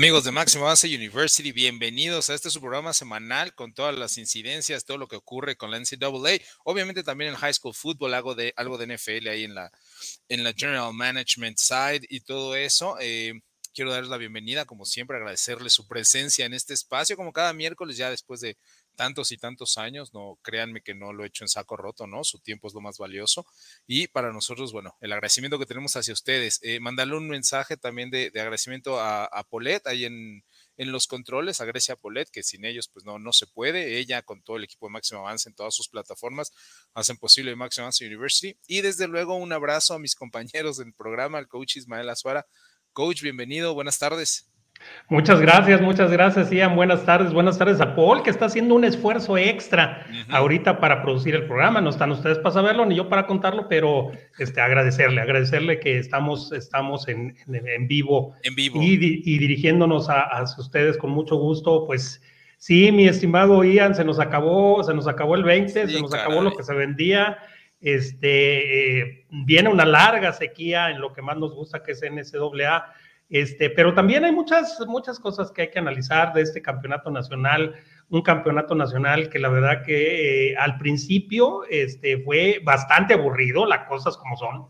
[0.00, 4.86] Amigos de Máximo Avance University, bienvenidos a este su programa semanal con todas las incidencias,
[4.86, 6.38] todo lo que ocurre con la NCAA.
[6.64, 9.70] Obviamente también en High School Football, algo de, algo de NFL ahí en la,
[10.30, 12.96] en la General Management Side y todo eso.
[12.98, 13.42] Eh,
[13.74, 17.98] quiero darles la bienvenida, como siempre, agradecerles su presencia en este espacio, como cada miércoles,
[17.98, 18.56] ya después de
[19.00, 22.22] tantos y tantos años, no créanme que no lo he hecho en saco roto, ¿no?
[22.22, 23.46] Su tiempo es lo más valioso.
[23.86, 26.58] Y para nosotros, bueno, el agradecimiento que tenemos hacia ustedes.
[26.60, 30.44] Eh, mandarle un mensaje también de, agradecimiento a, a Polet ahí en,
[30.76, 33.96] en los controles, a Grecia Polet, que sin ellos pues no, no se puede.
[33.96, 36.52] Ella con todo el equipo de Máximo Avance en todas sus plataformas
[36.92, 38.58] hacen posible Máximo Avance University.
[38.66, 42.46] Y desde luego un abrazo a mis compañeros del programa, al coach Ismael Azuara.
[42.92, 44.49] Coach, bienvenido, buenas tardes.
[45.08, 46.76] Muchas gracias, muchas gracias, Ian.
[46.76, 51.34] Buenas tardes, buenas tardes a Paul, que está haciendo un esfuerzo extra ahorita para producir
[51.34, 51.80] el programa.
[51.80, 56.52] No están ustedes para saberlo ni yo para contarlo, pero este, agradecerle, agradecerle que estamos,
[56.52, 58.80] estamos en, en, vivo, en vivo.
[58.80, 61.86] Y, y dirigiéndonos a, a, ustedes con mucho gusto.
[61.86, 62.22] Pues
[62.56, 66.40] sí, mi estimado Ian, se nos acabó, se nos acabó el 20, se nos acabó
[66.40, 67.38] lo que se vendía.
[67.80, 72.94] Este, eh, viene una larga sequía en lo que más nos gusta, que es NCAA
[73.30, 77.76] este, pero también hay muchas, muchas cosas que hay que analizar de este campeonato nacional,
[78.08, 83.86] un campeonato nacional que la verdad que eh, al principio este, fue bastante aburrido, las
[83.86, 84.66] cosas como son,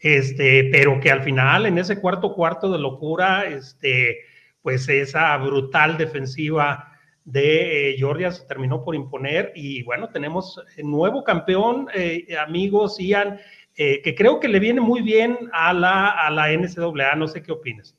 [0.00, 4.18] este, pero que al final en ese cuarto cuarto de locura, este,
[4.60, 6.90] pues esa brutal defensiva
[7.24, 13.38] de eh, Georgia se terminó por imponer y bueno, tenemos nuevo campeón, eh, amigos, Ian,
[13.76, 17.16] eh, que creo que le viene muy bien a la, a la NCAA.
[17.16, 17.96] No sé qué opinas.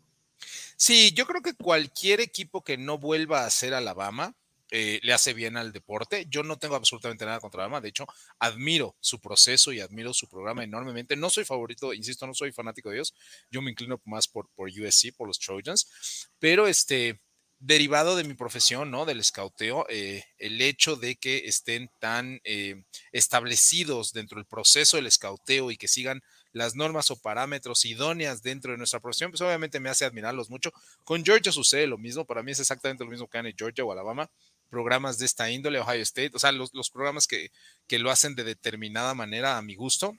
[0.78, 4.35] Sí, yo creo que cualquier equipo que no vuelva a ser Alabama
[4.72, 6.25] eh, le hace bien al deporte.
[6.30, 7.81] Yo no tengo absolutamente nada contra Alabama.
[7.81, 8.08] De hecho,
[8.40, 11.16] admiro su proceso y admiro su programa enormemente.
[11.16, 13.14] No soy favorito, insisto, no soy fanático de ellos.
[13.52, 16.30] Yo me inclino más por, por USC, por los Trojans.
[16.40, 17.22] Pero este,
[17.60, 19.06] derivado de mi profesión, ¿no?
[19.06, 25.08] Del escauteo, eh, el hecho de que estén tan eh, establecidos dentro del proceso del
[25.08, 26.22] escauteo y que sigan
[26.52, 30.72] las normas o parámetros idóneas dentro de nuestra profesión, pues obviamente me hace admirarlos mucho.
[31.04, 33.92] Con Georgia sucede lo mismo, para mí es exactamente lo mismo que en Georgia o
[33.92, 34.30] Alabama,
[34.70, 37.52] programas de esta índole, Ohio State, o sea, los, los programas que,
[37.88, 40.18] que lo hacen de determinada manera a mi gusto,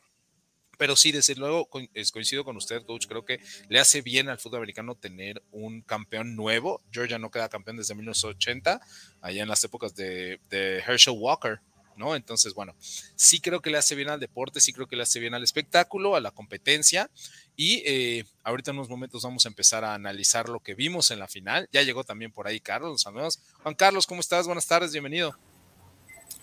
[0.77, 3.07] pero sí, desde luego coincido con usted, coach.
[3.07, 6.83] Creo que le hace bien al fútbol americano tener un campeón nuevo.
[6.91, 8.81] Georgia no queda campeón desde 1980,
[9.21, 11.61] allá en las épocas de, Herschel Walker,
[11.97, 12.15] ¿no?
[12.15, 12.75] Entonces, bueno,
[13.15, 15.43] sí creo que le hace bien al deporte, sí creo que le hace bien al
[15.43, 17.11] espectáculo, a la competencia.
[17.57, 21.19] Y eh, ahorita en unos momentos vamos a empezar a analizar lo que vimos en
[21.19, 21.69] la final.
[21.73, 23.05] Ya llegó también por ahí Carlos.
[23.63, 24.47] Juan Carlos, ¿cómo estás?
[24.47, 25.35] Buenas tardes, bienvenido.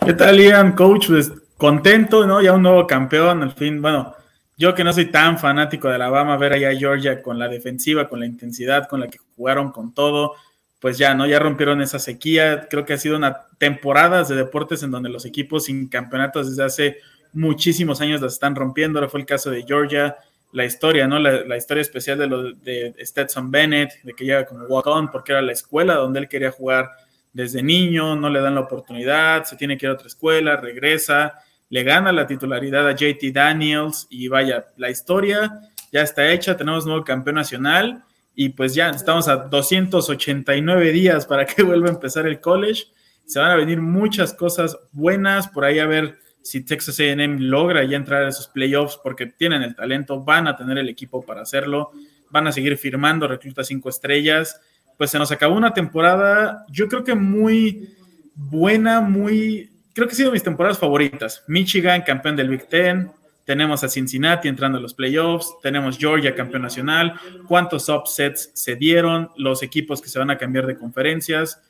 [0.04, 0.74] ¿Qué tal, Ian?
[0.74, 2.42] Coach, pues contento, ¿no?
[2.42, 4.23] Ya un nuevo campeón, al fin, bueno
[4.58, 8.08] yo que no soy tan fanático de Alabama, ver allá a Georgia con la defensiva,
[8.08, 10.36] con la intensidad con la que jugaron, con todo,
[10.80, 11.26] pues ya, ¿no?
[11.26, 12.68] Ya rompieron esa sequía.
[12.70, 16.64] Creo que ha sido una temporada de deportes en donde los equipos sin campeonatos desde
[16.64, 16.98] hace
[17.32, 19.00] muchísimos años las están rompiendo.
[19.00, 20.18] Ahora fue el caso de Georgia,
[20.52, 21.18] la historia, ¿no?
[21.20, 25.42] La, historia especial de, lo, de Stetson Bennett, de que llega como walk-on porque era
[25.42, 26.92] la escuela donde él quería jugar
[27.34, 31.34] desde niño, no le dan la oportunidad, se tiene que ir a otra escuela, regresa
[31.74, 35.60] le gana la titularidad a JT Daniels y vaya, la historia
[35.92, 38.04] ya está hecha, tenemos nuevo campeón nacional
[38.36, 42.84] y pues ya estamos a 289 días para que vuelva a empezar el college.
[43.26, 47.84] Se van a venir muchas cosas buenas, por ahí a ver si Texas AM logra
[47.84, 51.42] ya entrar a esos playoffs porque tienen el talento, van a tener el equipo para
[51.42, 51.90] hacerlo,
[52.30, 54.62] van a seguir firmando reclutas cinco estrellas.
[54.96, 57.96] Pues se nos acabó una temporada, yo creo que muy
[58.36, 61.44] buena, muy creo que ha sido mis temporadas favoritas.
[61.48, 63.12] Michigan, campeón del Big Ten.
[63.46, 65.56] Tenemos a Cincinnati entrando a los playoffs.
[65.62, 67.14] Tenemos Georgia, campeón nacional.
[67.48, 69.30] ¿Cuántos upsets se dieron?
[69.36, 71.62] Los equipos que se van a cambiar de conferencias.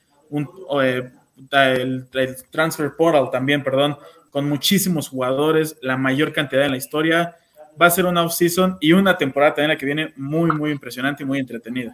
[0.82, 1.10] Eh,
[1.52, 2.06] el,
[2.52, 3.98] transfer portal también, perdón,
[4.30, 7.36] con muchísimos jugadores, la mayor cantidad en la historia.
[7.80, 11.24] Va a ser una off-season y una temporada también la que viene muy, muy impresionante
[11.24, 11.92] y muy entretenida.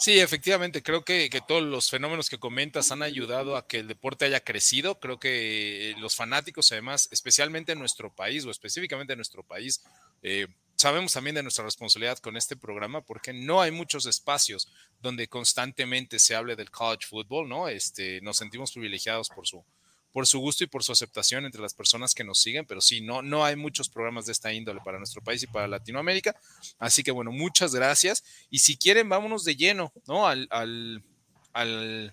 [0.00, 4.26] Sí, efectivamente, creo que, todos los fenómenos que comentas han ayudado a que el deporte
[4.26, 5.00] haya crecido.
[5.00, 9.82] Creo que los fanáticos, además, especialmente en nuestro país o específicamente en nuestro país,
[10.22, 10.46] eh,
[10.76, 14.68] sabemos también de nuestra responsabilidad con este programa porque no hay muchos espacios
[15.00, 17.68] donde constantemente se hable del college football, ¿no?
[17.68, 19.64] Este, nos sentimos privilegiados por su,
[20.12, 23.00] por su gusto y por su aceptación entre las personas que nos siguen, pero sí,
[23.00, 26.34] no, no hay muchos programas de esta índole para nuestro país y para Latinoamérica.
[26.78, 28.24] Así que bueno, muchas gracias.
[28.50, 30.26] Y si quieren, vámonos de lleno, ¿no?
[30.26, 31.02] Al, al,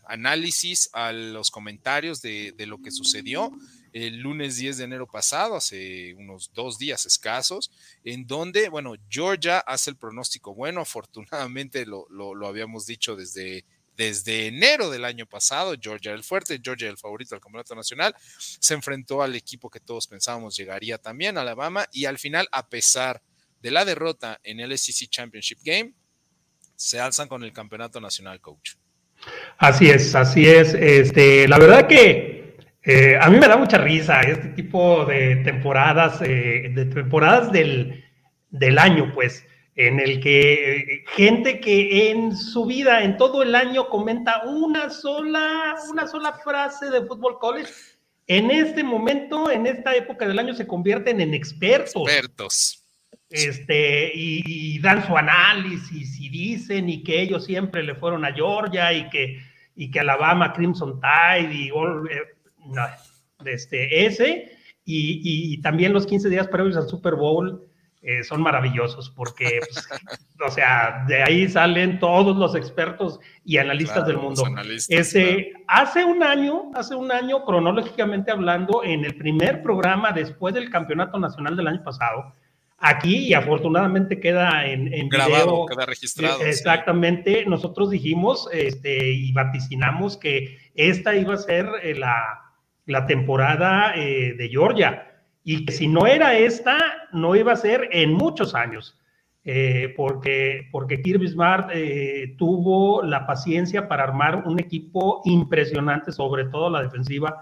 [0.08, 3.52] análisis, a los comentarios de, lo que sucedió.
[3.94, 7.72] el lunes 10 de enero pasado, hace unos dos días escasos,
[8.04, 13.64] en donde, bueno, Georgia hace el pronóstico bueno, afortunadamente lo, lo, habíamos dicho desde
[13.96, 18.74] desde enero del año pasado, Georgia el fuerte, Georgia el favorito del campeonato nacional, se
[18.74, 23.22] enfrentó al equipo que todos pensábamos llegaría también, Alabama, y al final, a pesar
[23.62, 25.94] de la derrota en el SEC Championship Game,
[26.76, 28.74] se alzan con el campeonato nacional, coach.
[29.58, 30.74] Así es, así es.
[30.74, 36.22] Este, la verdad que eh, a mí me da mucha risa este tipo de temporadas,
[36.22, 38.04] eh, de temporadas del,
[38.52, 39.44] del, año, pues,
[39.76, 44.90] en el que eh, gente que en su vida, en todo el año, comenta una
[44.90, 47.72] sola, una sola frase de fútbol college,
[48.28, 52.04] en este momento, en esta época del año, se convierten en expertos.
[52.08, 52.86] Expertos
[53.30, 58.94] este, y, dan su análisis y dicen y que ellos siempre le fueron a Georgia
[58.94, 59.40] y que,
[59.76, 61.74] y que Alabama Crimson Tide y eh,
[63.46, 64.52] este, ese
[64.86, 67.68] y, también los 15 días previos al Super Bowl
[68.08, 69.90] eh, son maravillosos porque, pues,
[70.46, 74.44] o sea, de ahí salen todos los expertos y analistas del mundo.
[74.90, 80.70] Ese, Hace un año, hace un año, cronológicamente hablando, en el primer programa después del
[80.70, 82.32] Campeonato Nacional del año pasado,
[82.78, 86.42] aquí y afortunadamente queda en, grabado, queda registrado.
[86.42, 94.36] Exactamente, nosotros dijimos este, y vaticinamos que esta iba a ser eh, la, temporada eh,
[94.38, 95.15] de Georgia
[95.46, 96.78] y que si no era esta,
[97.14, 99.00] no iba a ser en muchos años.
[99.48, 101.70] Eh, porque, porque Kirby Smart
[102.36, 107.42] tuvo la paciencia para armar un equipo impresionante, sobre todo la defensiva,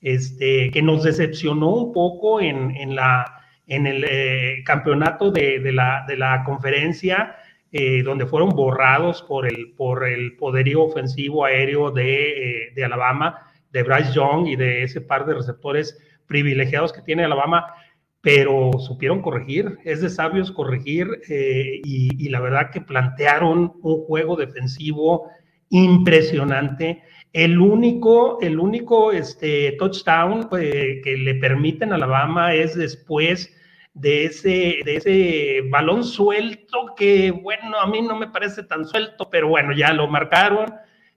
[0.00, 6.42] este, que nos decepcionó un poco en, en la, en el eh, campeonato de, la,
[6.44, 7.36] conferencia,
[7.72, 13.82] eh, donde fueron borrados por el, por el poderío ofensivo aéreo de, eh, Alabama, de
[13.82, 17.66] Bryce Young y de ese par de receptores privilegiados que tiene Alabama,
[18.20, 25.28] pero supieron corregir, es de sabios corregir y, la verdad que plantearon un juego defensivo
[25.68, 27.02] impresionante.
[27.32, 33.54] El único, el único este, touchdown que le permiten a Alabama es después
[33.94, 39.28] de ese, de ese balón suelto que, bueno, a mí no me parece tan suelto,
[39.30, 40.74] pero bueno, ya lo marcaron,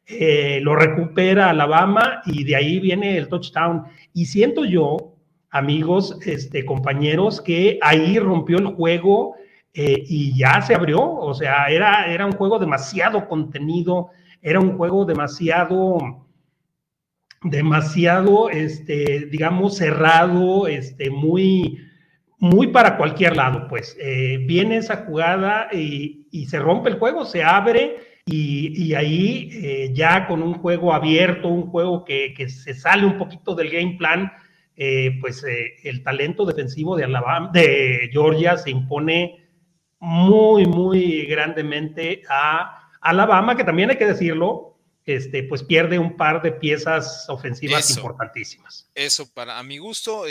[0.08, 3.84] eh, lo recupera Alabama y de ahí viene el touchdown.
[4.14, 5.16] Y siento yo,
[5.50, 9.36] amigos, este, compañeros, que ahí rompió el juego
[9.74, 14.10] eh, y ya se abrió, o sea, era, era un juego demasiado contenido,
[14.42, 16.28] era un juego demasiado
[17.44, 21.80] demasiado, este, digamos, cerrado, este, muy,
[22.40, 23.96] muy para cualquier lado, pues.
[24.00, 26.16] Eh, viene esa jugada y,
[26.48, 27.98] se rompe el juego, se abre
[28.30, 33.56] y, ahí eh, ya con un juego abierto, un juego que, se sale un poquito
[33.56, 34.32] del game plan,
[34.76, 39.48] eh, pues el talento defensivo de, Alabama, de Georgia se impone
[40.00, 46.42] muy, muy grandemente a Alabama, que también hay que decirlo, este, pues pierde un par
[46.42, 48.92] de piezas ofensivas importantísimas.
[48.94, 50.26] Eso, para a mi gusto,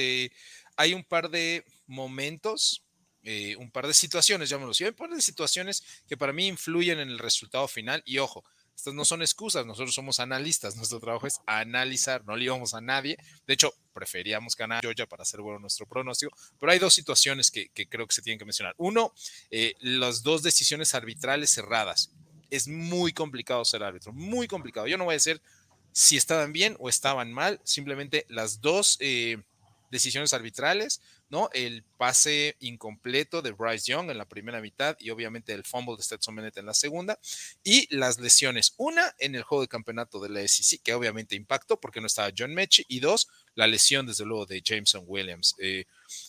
[0.76, 2.85] hay un par de momentos,
[3.28, 7.00] eh, un par de situaciones, llámalo así, un par de situaciones que para mí influyen
[7.00, 8.00] en el resultado final.
[8.06, 8.44] Y ojo,
[8.76, 12.80] estas no son excusas, nosotros somos analistas, nuestro trabajo es analizar, no le íbamos a
[12.80, 13.18] nadie.
[13.44, 17.68] De hecho, preferíamos ganar Georgia para hacer bueno nuestro pronóstico, pero hay dos situaciones que,
[17.88, 18.76] creo que se tienen que mencionar.
[18.78, 19.12] Uno,
[19.50, 22.12] eh, las dos decisiones arbitrales cerradas.
[22.48, 24.86] Es muy complicado ser árbitro, muy complicado.
[24.86, 25.42] Yo no voy a decir
[25.90, 29.42] si estaban bien o estaban mal, simplemente las dos eh,
[29.90, 31.48] decisiones arbitrales ¿no?
[31.52, 36.02] El pase incompleto de Bryce Young en la primera mitad y obviamente el fumble de
[36.02, 37.18] Stetson Bennett en la segunda
[37.64, 38.74] y las lesiones.
[38.76, 42.32] Una en el juego de campeonato de la SEC, que obviamente impactó porque no estaba
[42.36, 45.54] John Mechie y dos, la lesión desde luego de Jameson Williams.
[45.58, 45.84] Eh,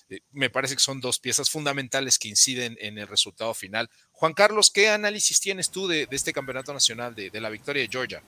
[0.10, 3.90] eh, me parece que son dos piezas fundamentales que inciden en el resultado final.
[4.12, 7.90] Juan Carlos, ¿qué análisis tienes tú de, este campeonato nacional, de, de la victoria de
[7.90, 8.24] Georgia?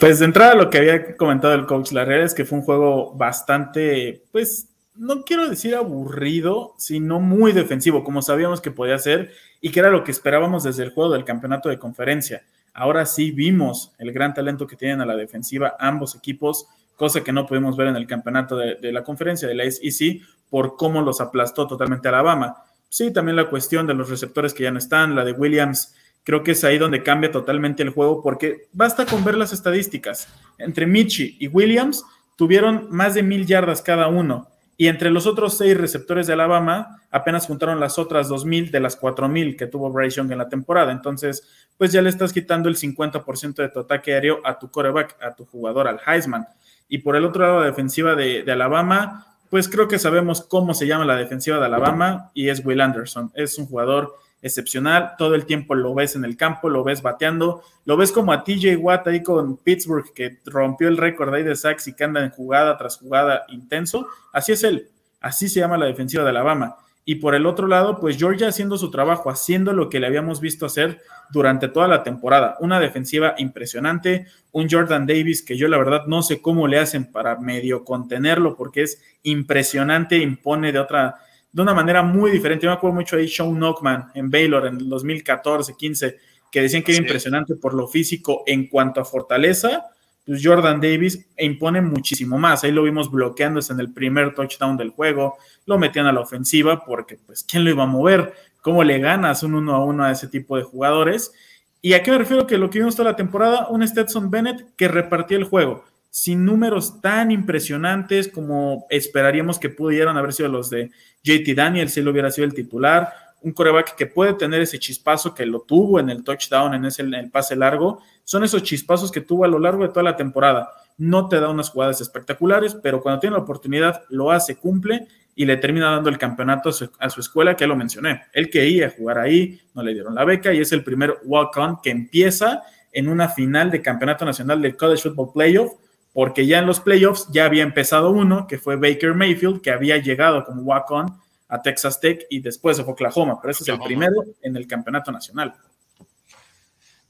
[0.00, 2.64] Pues de entrada lo que había comentado el coach, la realidad es que fue un
[2.64, 9.32] juego bastante, pues no quiero decir aburrido, sino muy defensivo, como sabíamos que podía ser
[9.60, 12.42] y que era lo que esperábamos desde el juego del campeonato de conferencia.
[12.74, 17.32] Ahora sí vimos el gran talento que tienen a la defensiva ambos equipos, cosa que
[17.32, 20.20] no pudimos ver en el campeonato de, la conferencia de la SEC
[20.50, 22.56] por cómo los aplastó totalmente Alabama.
[22.88, 26.42] Sí, también la cuestión de los receptores que ya no están, la de Williams, creo
[26.42, 30.28] que es ahí donde cambia totalmente el juego porque basta con ver las estadísticas.
[30.58, 32.04] Entre Michi y Williams
[32.36, 37.02] tuvieron más de mil yardas cada uno y entre los otros seis receptores de Alabama,
[37.10, 40.92] apenas juntaron las otras 2.000 de las 4.000 que tuvo Bryce Young en la temporada.
[40.92, 45.16] Entonces, pues ya le estás quitando el 50% de tu ataque aéreo a tu coreback,
[45.22, 46.46] a tu jugador, al Heisman.
[46.88, 50.72] Y por el otro lado, la defensiva de, de Alabama, pues creo que sabemos cómo
[50.72, 53.30] se llama la defensiva de Alabama y es Will Anderson.
[53.34, 57.62] Es un jugador excepcional, todo el tiempo lo ves en el campo, lo ves bateando,
[57.84, 61.56] lo ves como a TJ Watt ahí con Pittsburgh que rompió el récord ahí de
[61.56, 64.88] sacks y que anda en jugada tras jugada intenso, así es él,
[65.20, 66.76] así se llama la defensiva de Alabama.
[67.04, 70.40] Y por el otro lado, pues Georgia haciendo su trabajo, haciendo lo que le habíamos
[70.40, 71.00] visto hacer
[71.32, 72.56] durante toda la temporada.
[72.60, 77.10] Una defensiva impresionante, un Jordan Davis que yo la verdad no sé cómo le hacen
[77.10, 81.16] para medio contenerlo porque es impresionante, impone de otra,
[81.52, 82.64] de una manera muy diferente.
[82.64, 86.16] Yo me acuerdo mucho ahí Sean Knockman en Baylor en el 2014, 15,
[86.50, 89.84] que decían que era impresionante por lo físico en cuanto a fortaleza.
[90.24, 92.64] Pues Jordan Davis impone muchísimo más.
[92.64, 95.36] Ahí lo vimos bloqueándose en el primer touchdown del juego.
[95.66, 98.32] Lo metían a la ofensiva porque, pues, ¿quién lo iba a mover?
[98.60, 101.32] ¿Cómo le ganas un uno a uno a ese tipo de jugadores?
[101.80, 103.66] ¿Y a qué me refiero que lo que vimos toda la temporada?
[103.68, 110.18] Un Stetson Bennett que repartía el juego sin números tan impresionantes como esperaríamos que pudieran
[110.18, 110.90] haber sido los de
[111.24, 115.34] JT Daniel si él hubiera sido el titular, un coreback que puede tener ese chispazo
[115.34, 119.22] que lo tuvo en el touchdown, en, ese, el pase largo, son esos chispazos que
[119.22, 120.68] tuvo a lo largo de toda la temporada.
[120.98, 125.46] No te da unas jugadas espectaculares, pero cuando tiene la oportunidad lo hace, cumple y
[125.46, 128.24] le termina dando el campeonato a su, a su escuela, que lo mencioné.
[128.34, 131.88] Él quería jugar ahí, no le dieron la beca y es el primer walk-on que
[131.88, 135.72] empieza en una final de campeonato nacional del College Football Playoff
[136.12, 139.98] porque ya en los playoffs ya había empezado uno, que fue Baker Mayfield, que había
[139.98, 144.24] llegado como walk-on a Texas Tech y después de Oklahoma, pero ese es el primero
[144.42, 145.54] en el campeonato nacional.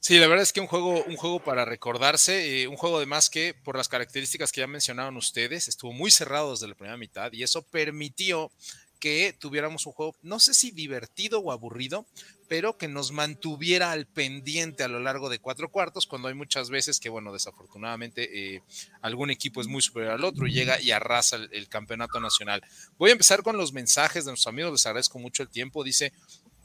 [0.01, 3.31] Sí, la verdad es que un juego, un juego para recordarse, eh, un juego además
[3.31, 7.33] que por las características que ya mencionaron ustedes, estuvo muy cerrado desde la primera mitad
[7.33, 8.51] y eso permitió
[8.99, 12.05] que tuviéramos un juego, no sé si divertido o aburrido,
[12.53, 16.69] pero que nos mantuviera al pendiente a lo largo de cuatro cuartos, cuando hay muchas
[16.69, 18.63] veces que, bueno, desafortunadamente eh,
[19.01, 22.63] algún equipo es muy superior al otro y llega y arrasa el, campeonato nacional.
[22.99, 25.83] Voy a empezar con los mensajes de nuestros amigos, les agradezco mucho el tiempo.
[25.83, 26.13] Dice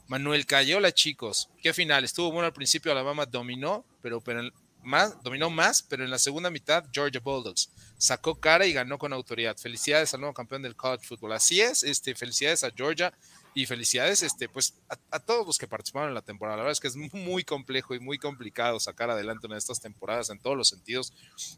[0.08, 4.42] Manuel Calle, hola chicos, qué final, estuvo bueno al principio, Alabama dominó, pero, pero
[4.82, 9.14] más, dominó más, pero en la segunda mitad Georgia Bulldogs sacó cara y ganó con
[9.14, 9.56] autoridad.
[9.56, 11.32] Felicidades al nuevo campeón del college football.
[11.32, 13.14] Así es, este, felicidades a Georgia
[13.58, 14.74] y felicidades este, pues,
[15.10, 16.58] a, todos los que participaron en la temporada.
[16.58, 19.80] La verdad es que es muy complejo y muy complicado sacar adelante una de estas
[19.80, 21.12] temporadas en todos los sentidos.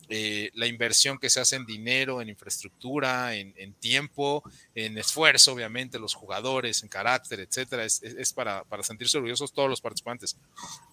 [0.09, 4.43] Eh, la inversión que se hace en dinero, en infraestructura, en, tiempo,
[4.75, 9.83] en esfuerzo, obviamente, los jugadores, en carácter, etcétera, es, para, para, sentirse orgullosos todos los
[9.83, 10.39] participantes.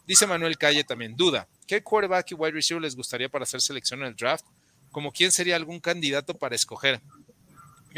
[0.06, 4.02] Dice Manuel Calle también, duda, ¿qué quarterback y wide receiver les gustaría para hacer selección
[4.02, 4.44] en el draft?
[4.92, 7.02] ¿Como quién sería algún candidato para escoger?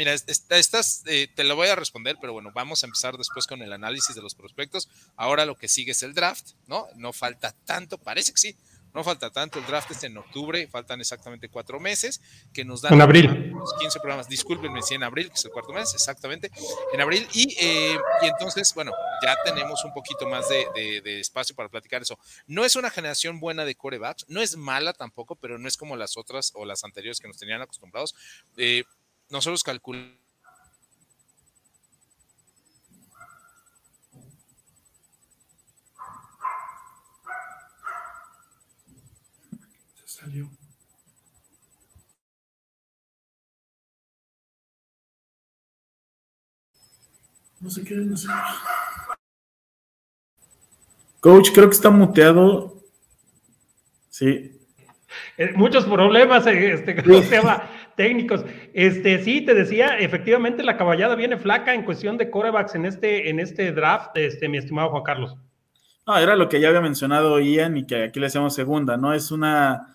[0.00, 3.60] Mira, estas eh, te lo voy a responder, pero bueno, vamos a empezar después con
[3.60, 4.88] el análisis de los prospectos.
[5.14, 6.86] Ahora lo que sigue es el draft, ¿no?
[6.96, 8.56] No falta tanto, parece que sí,
[8.94, 9.58] no falta tanto.
[9.58, 12.22] El draft es en octubre, faltan exactamente cuatro meses
[12.54, 12.94] que nos dan.
[12.94, 13.52] En abril.
[13.52, 16.50] Los 15 programas, discúlpenme, sí, en abril, que es el cuarto mes, exactamente,
[16.94, 17.28] en abril.
[17.34, 18.92] Y, eh, y entonces, bueno,
[19.22, 22.18] ya tenemos un poquito más de, de, espacio para platicar eso.
[22.46, 25.94] No es una generación buena de corebacks, no es mala tampoco, pero no es como
[25.94, 28.14] las otras o las anteriores que nos tenían acostumbrados.
[28.56, 28.84] Eh,
[29.30, 30.20] nosotros calculamos
[40.20, 40.50] salió.
[47.60, 48.28] No sé qué, no sé.
[51.20, 52.82] Coach, creo que está muteado.
[54.08, 54.58] Sí.
[55.36, 57.68] Eh, muchos problemas, eh, este, ¿cómo se llama?
[58.00, 58.46] Técnicos.
[58.72, 63.28] Este, sí, te decía, efectivamente la caballada viene flaca en cuestión de corebacks en este,
[63.28, 65.36] en este draft, este, mi estimado Juan Carlos.
[66.06, 69.12] No, era lo que ya había mencionado Ian y que aquí le hacemos segunda, ¿no?
[69.12, 69.94] Es una,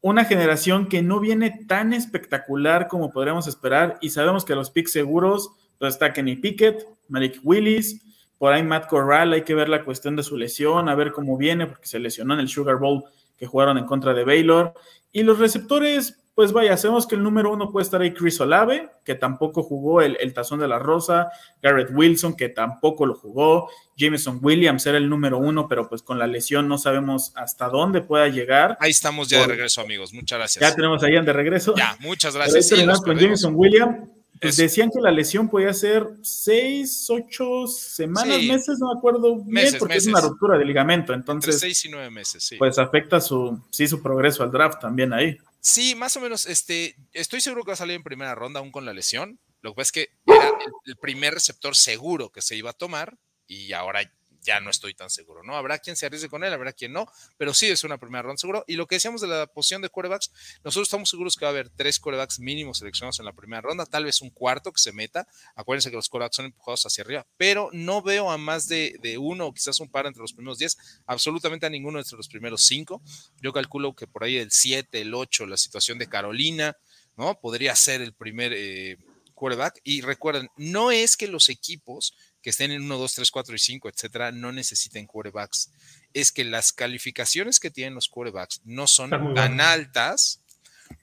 [0.00, 4.90] una generación que no viene tan espectacular como podríamos esperar y sabemos que los picks
[4.90, 8.02] seguros, pues está Kenny Pickett, Malik Willis,
[8.36, 11.36] por ahí Matt Corral, hay que ver la cuestión de su lesión, a ver cómo
[11.36, 13.04] viene, porque se lesionó en el Sugar Bowl
[13.36, 14.74] que jugaron en contra de Baylor.
[15.12, 18.90] Y los receptores, pues vaya, sabemos que el número uno puede estar ahí Chris Olave,
[19.04, 21.30] que tampoco jugó el, tazón de la rosa,
[21.62, 26.18] Garrett Wilson, que tampoco lo jugó, Jameson Williams era el número uno, pero pues con
[26.18, 28.76] la lesión no sabemos hasta dónde pueda llegar.
[28.80, 30.60] Ahí estamos ya de regreso, amigos, muchas gracias.
[30.60, 31.74] Ya tenemos a Ian de regreso.
[31.76, 32.68] Ya, muchas gracias.
[32.68, 34.08] Sí, con Jameson Williams,
[34.40, 39.72] pues decían que la lesión podía ser seis, ocho semanas, meses, no me acuerdo bien,
[39.78, 41.14] porque es una ruptura de ligamento.
[41.14, 42.56] Entonces, Entre seis y nueve meses, sí.
[42.56, 45.38] Pues afecta su, sí, su progreso al draft también ahí.
[45.66, 48.70] Sí, más o menos, este, estoy seguro que va a salir en primera ronda aún
[48.70, 49.40] con la lesión.
[49.62, 50.50] Lo que pasa es que era
[50.84, 53.16] el, primer receptor seguro que se iba a tomar
[53.46, 54.02] y ahora
[54.44, 55.56] ya no estoy tan seguro, ¿no?
[55.56, 58.38] Habrá quien se arriesgue con él, habrá quien no, pero sí es una primera ronda
[58.38, 58.64] seguro.
[58.68, 60.30] Y lo que decíamos de la posición de quarterbacks,
[60.62, 63.86] nosotros estamos seguros que va a haber tres quarterbacks mínimos seleccionados en la primera ronda,
[63.86, 65.26] tal vez un cuarto que se meta.
[65.56, 69.18] Acuérdense que los quarterbacks son empujados hacia arriba, pero no veo a más de, de
[69.18, 72.62] uno o quizás un par entre los primeros diez, absolutamente a ninguno entre los primeros
[72.62, 73.02] cinco.
[73.40, 76.76] Yo calculo que por ahí el siete, el ocho, la situación de Carolina,
[77.16, 77.40] ¿no?
[77.40, 78.98] Podría ser el primer eh,
[79.34, 79.80] quarterback.
[79.84, 83.58] Y recuerden, no es que los equipos que estén en 1, 2, 3, 4 y
[83.58, 85.70] 5, etcétera, no necesiten quarterbacks.
[86.12, 90.42] Es que las calificaciones que tienen los quarterbacks no son tan altas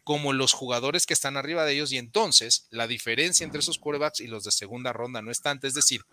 [0.03, 4.19] como los jugadores que están arriba de ellos y entonces la diferencia entre esos quarterbacks
[4.19, 5.65] y los de segunda ronda no es tanta.
[5.65, 6.05] Es decir,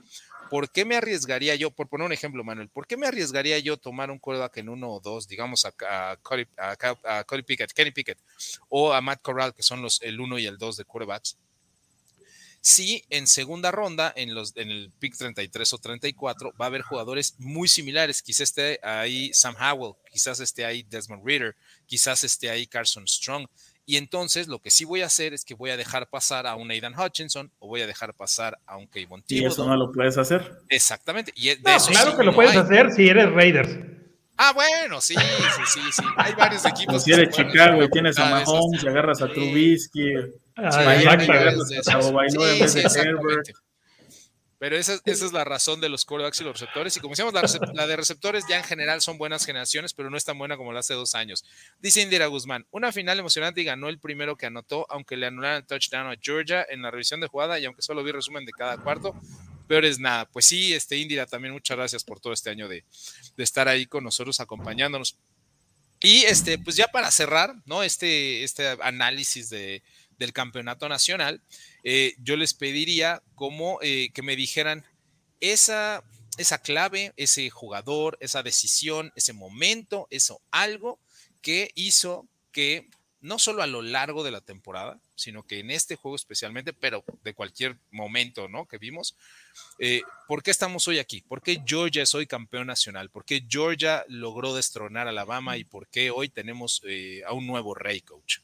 [0.48, 3.76] ¿por qué me arriesgaría yo, por poner un ejemplo, Manuel, ¿por qué me arriesgaría yo
[3.76, 8.18] tomar un quarterback en uno o dos, digamos a, a, Cody, Pickett, Kenny Pickett
[8.70, 11.36] o a Matt Corral, que son los el uno y el dos de quarterbacks?
[12.68, 16.82] Sí en segunda ronda, en, los, en el pick 33 o 34, va a haber
[16.82, 18.22] jugadores muy similares.
[18.22, 21.56] Quizás esté ahí Sam Howell, quizás esté ahí Desmond Reader,
[21.86, 23.46] quizás esté ahí Carson Strong.
[23.86, 26.56] Y entonces lo que sí voy a hacer es que voy a dejar pasar a
[26.56, 29.90] un Aidan Hutchinson o voy a dejar pasar a un Kayvon Y eso no lo
[29.90, 30.58] puedes hacer.
[30.68, 31.32] Exactamente.
[31.34, 33.70] Y claro que lo puedes hacer si eres Raiders.
[34.36, 36.02] Ah, bueno, sí, sí, sí, sí.
[36.16, 37.02] Hay varios equipos.
[37.02, 40.12] Si eres Chicago y tienes a Mahomes, y agarras a Trubisky.
[44.60, 46.96] Pero esa, es la razón de los quarterbacks y los receptores.
[46.96, 50.24] Y como decíamos, la, de receptores ya en general son buenas generaciones, pero no es
[50.24, 51.44] tan buena como la hace dos años.
[51.78, 55.58] Dice Indira Guzmán, una final emocionante y ganó el primero que anotó, aunque le anularon
[55.58, 58.52] el touchdown a Georgia en la revisión de jugada y aunque solo vi resumen de
[58.52, 59.14] cada cuarto,
[59.68, 60.24] peor es nada.
[60.24, 62.84] Pues sí, este Indira, también muchas gracias por todo este año de,
[63.36, 65.18] de estar ahí con nosotros, acompañándonos.
[66.00, 67.84] Y este, pues ya para cerrar, ¿no?
[67.84, 69.82] Este, este análisis de,
[70.18, 71.40] del campeonato nacional,
[71.84, 74.84] eh, yo les pediría como eh, que me dijeran
[75.40, 76.02] esa,
[76.36, 80.98] esa clave, ese jugador, esa decisión, ese momento, eso, algo
[81.40, 82.88] que hizo que
[83.20, 87.04] no solo a lo largo de la temporada, sino que en este juego especialmente, pero
[87.24, 88.66] de cualquier momento, ¿no?
[88.66, 89.16] Que vimos,
[89.80, 91.20] eh, ¿por qué estamos hoy aquí?
[91.22, 93.10] ¿Por qué Georgia es hoy campeón nacional?
[93.10, 96.80] ¿Por qué Georgia logró destronar a Alabama y por qué hoy tenemos
[97.26, 98.38] a un nuevo rey coach?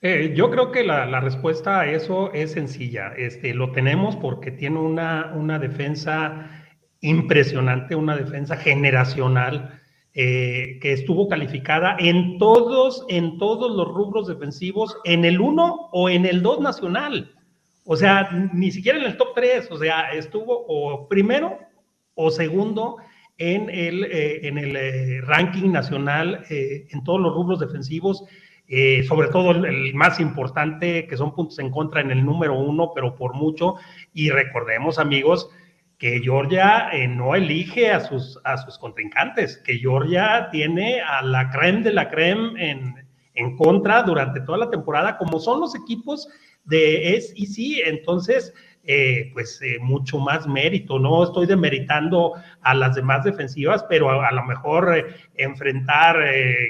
[0.00, 3.12] Eh, yo creo que la, respuesta a eso es sencilla.
[3.16, 6.64] Este, lo tenemos porque tiene una, una defensa
[7.00, 9.80] impresionante, una defensa generacional
[10.12, 16.08] eh, que estuvo calificada en todos, en todos los rubros defensivos, en el 1 o
[16.08, 17.34] en el 2 nacional.
[17.84, 21.58] O sea, ni siquiera en el top 3, o sea, estuvo o primero
[22.14, 22.96] o segundo
[23.36, 28.24] en el, eh, en el ranking nacional en todos los rubros defensivos
[28.66, 32.92] eh, sobre todo el, más importante, que son puntos en contra en el número uno,
[32.94, 33.76] pero por mucho.
[34.14, 35.50] Y recordemos, amigos,
[35.98, 41.50] que Georgia eh, no elige a sus, a sus contrincantes, que Georgia tiene a la
[41.50, 42.94] creme de la creme en,
[43.34, 46.26] en contra durante toda la temporada, como son los equipos
[46.64, 47.86] de SEC.
[47.86, 50.98] Entonces, eh, pues mucho más mérito.
[50.98, 56.16] No estoy demeritando a las demás defensivas, pero a, a lo mejor enfrentar,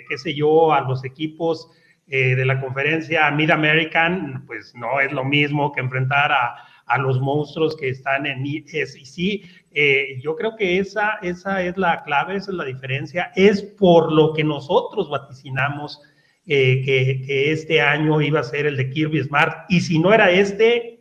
[0.08, 1.70] qué sé yo, a los equipos
[2.06, 6.98] eh, de la conferencia Mid American, pues no es lo mismo que enfrentar a, a
[6.98, 9.42] los monstruos que están en SEC.
[9.70, 13.32] Eh, yo creo que esa, esa es la clave, esa es la diferencia.
[13.34, 16.00] Es por lo que nosotros vaticinamos
[16.46, 19.64] eh, que, que, este año iba a ser el de Kirby Smart.
[19.68, 21.00] Y si no era este,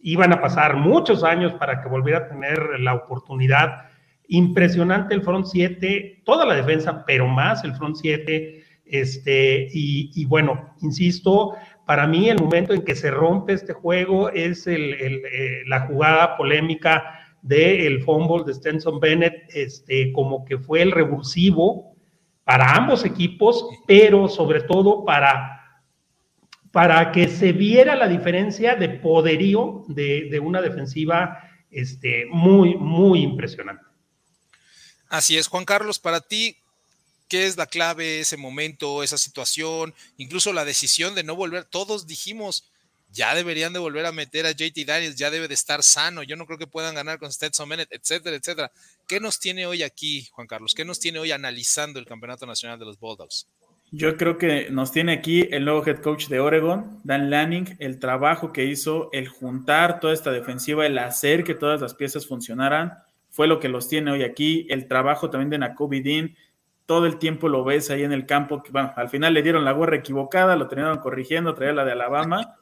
[0.00, 3.88] iban a pasar muchos años para que volviera a tener la oportunidad.
[4.28, 8.63] Impresionante el front 7, toda la defensa, pero más el front 7
[9.00, 11.54] este, y, bueno, insisto,
[11.84, 17.02] para mí el momento en que se rompe este juego es eh, la jugada polémica
[17.42, 21.96] del fumble de Stenson Bennett, este, como que fue el revulsivo
[22.44, 25.82] para ambos equipos, pero sobre todo para,
[26.70, 31.38] para que se viera la diferencia de poderío de, una defensiva
[31.70, 33.84] este, muy, muy impresionante.
[35.08, 36.56] Así es, Juan Carlos, para ti,
[37.28, 41.64] qué es la clave, ese momento, esa situación, incluso la decisión de no volver.
[41.64, 42.70] Todos dijimos,
[43.10, 46.36] ya deberían de volver a meter a JT Daniels, ya debe de estar sano, yo
[46.36, 48.72] no creo que puedan ganar con Stetson Bennett, etcétera, etcétera.
[49.06, 50.74] ¿Qué nos tiene hoy aquí, Juan Carlos?
[50.74, 53.46] ¿Qué nos tiene hoy analizando el Campeonato Nacional de los Bulldogs?
[53.92, 58.00] Yo creo que nos tiene aquí el nuevo head coach de Oregon, Dan Lanning, el
[58.00, 62.94] trabajo que hizo, el juntar toda esta defensiva, el hacer que todas las piezas funcionaran,
[63.30, 64.66] fue lo que los tiene hoy aquí.
[64.68, 66.34] El trabajo también de Nakobe Dean,
[66.86, 68.62] todo el tiempo lo ves ahí en el campo.
[68.70, 72.56] Bueno, al final le dieron la gorra equivocada, lo terminaron corrigiendo, traía la de Alabama,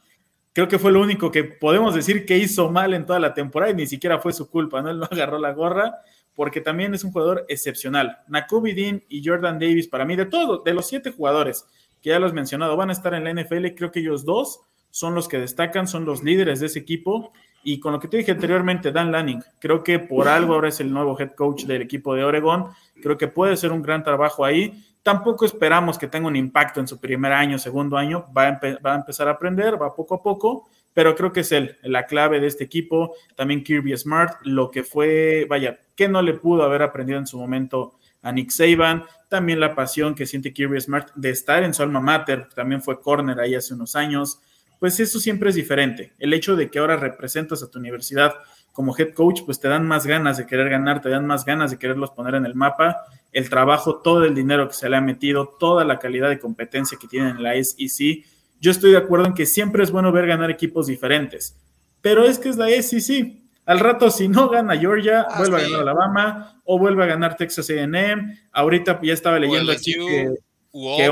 [0.53, 3.73] creo que fue lo único que podemos decir que hizo mal en toda la temporada
[3.73, 4.91] y ni siquiera fue su culpa, ¿no?
[4.91, 5.99] Él no agarró la gorra
[6.35, 8.19] porque también es un jugador excepcional.
[8.29, 11.67] Nakobe Dean y Jordan Davis, para mí, de todos, de los siete jugadores
[12.01, 14.61] que ya los he mencionado, van a estar en la NFL, creo que ellos dos
[14.91, 17.33] son los que destacan, son los líderes de ese equipo.
[17.63, 20.81] Y con lo que te dije anteriormente, Dan Lanning, creo que por algo ahora es
[20.81, 22.69] el nuevo head coach del equipo de Oregon,
[23.03, 24.85] creo que puede ser un gran trabajo ahí.
[25.03, 28.93] Tampoco esperamos que tenga un impacto en su primer año, segundo año, va a, va
[28.93, 32.41] a empezar a aprender, va poco a poco, pero creo que es él, la clave
[32.41, 33.15] de este equipo.
[33.35, 37.39] También Kirby Smart, lo que fue, vaya, que no le pudo haber aprendido en su
[37.39, 41.83] momento a Nick Saban, también la pasión que siente Kirby Smart de estar en su
[41.83, 44.41] alma mater, también fue corner ahí hace unos años,
[44.83, 46.13] pues eso siempre es diferente.
[46.19, 48.35] El hecho de que ahora representas a tu universidad
[48.73, 51.71] como head coach, pues te dan más ganas de querer ganar, te dan más ganas
[51.71, 52.97] de quererlos poner en el mapa.
[53.31, 56.99] El trabajo, todo el dinero que se le ha metido, toda la calidad de competencia
[57.01, 58.25] que tienen en la SEC.
[58.61, 61.57] Yo estoy de acuerdo en que siempre es bueno ver ganar equipos diferentes,
[62.01, 63.41] pero es que es la SEC.
[63.65, 67.37] Al rato, si no gana Georgia, ah, vuelve a ganar Alabama o vuelve a ganar
[67.37, 68.37] Texas AM.
[68.51, 70.35] Ahorita ya estaba leyendo aquí que,
[70.73, 71.11] que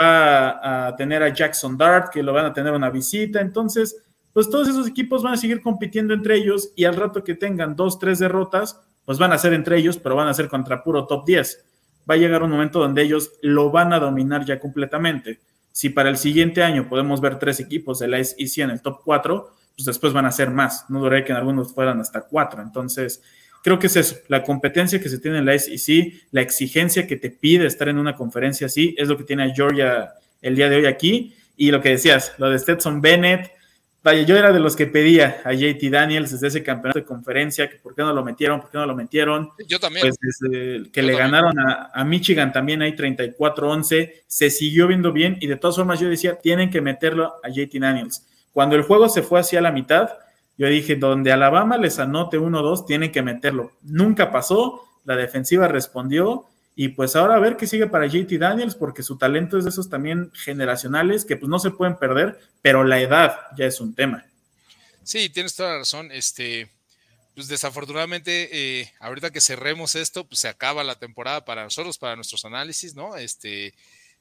[0.00, 3.40] va a tener a Jackson Dart, que lo van a tener una visita.
[3.40, 3.96] Entonces,
[4.32, 7.74] pues todos esos equipos van a seguir compitiendo entre ellos y al rato que tengan
[7.74, 11.06] dos, tres derrotas, pues van a ser entre ellos, pero van a ser contra puro
[11.06, 11.64] top 10.
[12.08, 15.40] Va a llegar un momento donde ellos lo van a dominar ya completamente.
[15.72, 19.00] Si para el siguiente año podemos ver tres equipos de la SEC en el top
[19.04, 20.88] 4, pues después van a ser más.
[20.88, 22.62] No duraría que en algunos fueran hasta cuatro.
[22.62, 23.22] Entonces,
[23.66, 27.16] creo que es eso, la competencia que se tiene en la SEC, la exigencia que
[27.16, 30.68] te pide estar en una conferencia así, es lo que tiene a Georgia el día
[30.68, 31.34] de hoy aquí.
[31.56, 33.50] Y lo que decías, lo de Stetson Bennett,
[34.04, 37.68] vaya, yo era de los que pedía a JT Daniels desde ese campeonato de conferencia,
[37.68, 39.50] que por qué no lo metieron, por qué no lo metieron.
[39.66, 40.02] Yo también.
[40.02, 40.38] Pues
[40.92, 45.56] que le ganaron a, a, Michigan también ahí 34-11, se siguió viendo bien y de
[45.56, 48.24] todas formas yo decía, tienen que meterlo a JT Daniels.
[48.52, 50.10] Cuando el juego se fue hacia la mitad,
[50.58, 53.72] yo dije, donde Alabama les anote 1-2, tienen que meterlo.
[53.82, 58.74] Nunca pasó, la defensiva respondió y pues ahora a ver qué sigue para JT Daniels,
[58.74, 62.84] porque su talento es de esos también generacionales que pues no se pueden perder, pero
[62.84, 64.26] la edad ya es un tema.
[65.02, 66.10] Sí, tienes toda la razón.
[66.12, 66.68] Este,
[67.34, 68.48] pues desafortunadamente,
[68.80, 72.94] eh, ahorita que cerremos esto, pues se acaba la temporada para nosotros, para nuestros análisis,
[72.94, 73.16] ¿no?
[73.16, 73.72] Este,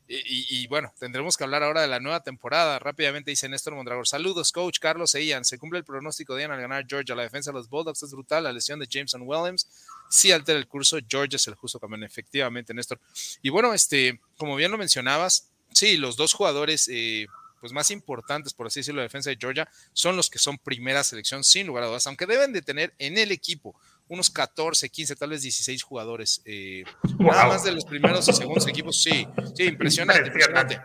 [0.08, 2.78] y, bueno, tendremos que hablar ahora de la nueva temporada.
[2.78, 4.08] Rápidamente dice Néstor Mondragor.
[4.08, 5.44] Saludos, coach Carlos e.
[5.44, 7.16] Se cumple el pronóstico de Ian al ganar Georgia.
[7.16, 8.44] La defensa de los Bulldogs es brutal.
[8.44, 9.68] La lesión de Jameson Williams
[10.10, 11.00] sí altera el curso.
[11.10, 13.00] Georgia es el justo camino, efectivamente, Néstor.
[13.42, 17.26] Y bueno, este, como bien lo mencionabas, sí, los dos jugadores eh,
[17.60, 21.04] pues más importantes, por así decirlo, la defensa de Georgia, son los que son primera
[21.04, 23.76] selección, sin lugar a dudas, aunque deben de tener en el equipo
[24.08, 26.42] unos 14, 15, tal vez 16 jugadores.
[26.46, 26.84] Eh,
[27.20, 30.80] Nada más de los primeros y segundos equipos, sí, sí, impresionante, impresionante.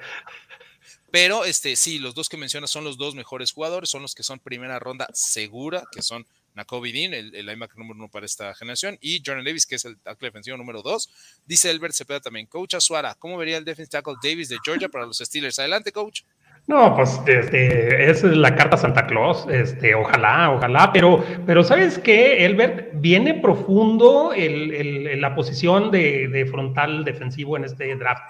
[1.11, 4.22] Pero este, sí, los dos que mencionas son los dos mejores jugadores, son los que
[4.22, 8.96] son primera ronda segura, que son Nakobe Dean, el, el número uno para esta generación,
[9.00, 11.11] y Jordan Davis, que es el tackle defensivo número dos.
[11.46, 15.06] Dice Elbert Cepeda también, Coach Azuara, ¿cómo vería el defensive tackle Davis de Georgia para
[15.06, 15.59] los Steelers?
[15.59, 16.22] Adelante, Coach.
[16.70, 21.98] No, pues este, esa es la carta Santa Claus, este, ojalá, ojalá, pero, pero ¿sabes
[21.98, 22.90] qué, Elbert?
[22.94, 28.22] Viene profundo el, el, la posición de, de, frontal defensivo en este draft.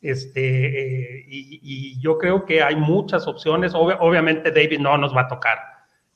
[0.00, 3.72] Este, eh, y, yo creo que hay muchas opciones.
[3.74, 5.58] obviamente David no nos va a tocar,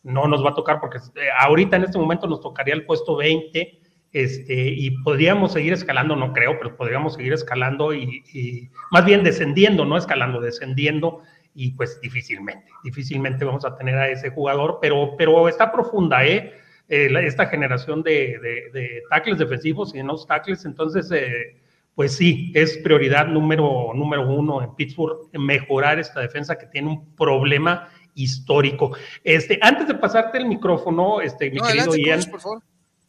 [0.04, 3.16] no nos va a tocar porque eh, ahorita en este momento nos tocaría el puesto
[3.16, 3.80] 20
[4.12, 9.84] este, y podríamos seguir escalando, no creo, pero podríamos seguir escalando y más bien descendiendo,
[9.84, 15.48] no escalando, descendiendo y pues difícilmente, difícilmente vamos a tener a ese jugador, pero, pero
[15.48, 16.52] está profunda, ¿eh?
[16.88, 18.38] eh esta generación de,
[18.72, 21.56] de, tackles defensivos y de no tackles, entonces, eh,
[21.94, 27.14] pues sí, es prioridad número, número uno en Pittsburgh mejorar esta defensa que tiene un
[27.14, 28.96] problema histórico.
[29.22, 32.20] Este, antes de pasarte el micrófono, este, mi querido Ian,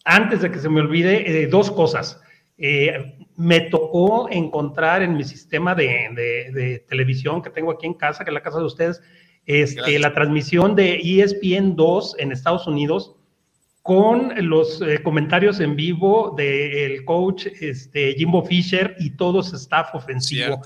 [0.03, 2.21] antes de que se me olvide, eh, dos cosas.
[2.57, 8.29] Eh, me tocó encontrar en mi sistema de, televisión que tengo aquí en casa, que
[8.29, 9.01] es la casa de ustedes,
[9.45, 13.15] este, la transmisión de ESPN 2 en Estados Unidos
[13.85, 19.93] con los eh, comentarios en vivo del coach este, Jimbo Fisher y todo su staff
[19.93, 20.59] ofensivo.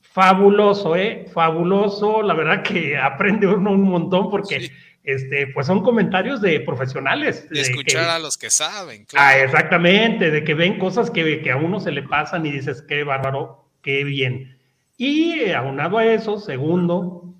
[0.00, 1.26] Fabuloso, ¿eh?
[1.30, 2.22] Fabuloso.
[2.22, 4.70] La verdad que aprende uno un montón porque
[5.08, 7.48] este, pues son comentarios de profesionales.
[7.48, 9.06] De, escuchar a los que saben.
[9.16, 12.82] Ah, exactamente, de que ven cosas que, que, a uno se le pasan y dices,
[12.82, 14.58] qué bárbaro, qué bien.
[14.98, 17.34] Y aunado a eso, segundo,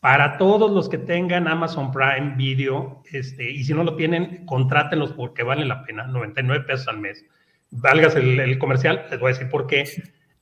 [0.00, 5.12] para todos los que tengan Amazon Prime Video, este, y si no lo tienen, contrátenlos
[5.12, 7.24] porque vale la pena, 99 pesos al mes.
[7.70, 9.84] Valgas el, el comercial, les voy a decir por qué.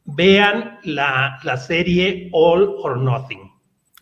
[0.05, 3.48] Vean la, la serie All or Nothing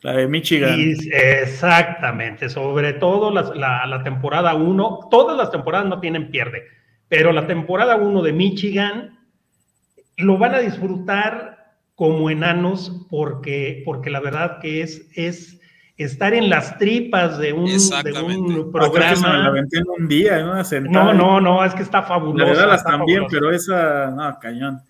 [0.07, 0.79] La de Michigan.
[1.13, 6.63] exactamente, sobre todo la, la temporada 1, todas las temporadas no tienen pierde,
[7.09, 9.19] pero la temporada 1 de Michigan
[10.17, 15.61] lo van a disfrutar como enanos porque, porque la verdad que es, es
[15.97, 19.53] estar en las tripas de un, de un programa.
[19.99, 21.15] un día, ¿no?
[21.15, 22.53] no, no, es que está fabulosa.
[22.53, 24.81] La verdad también, pero esa, no, cañón.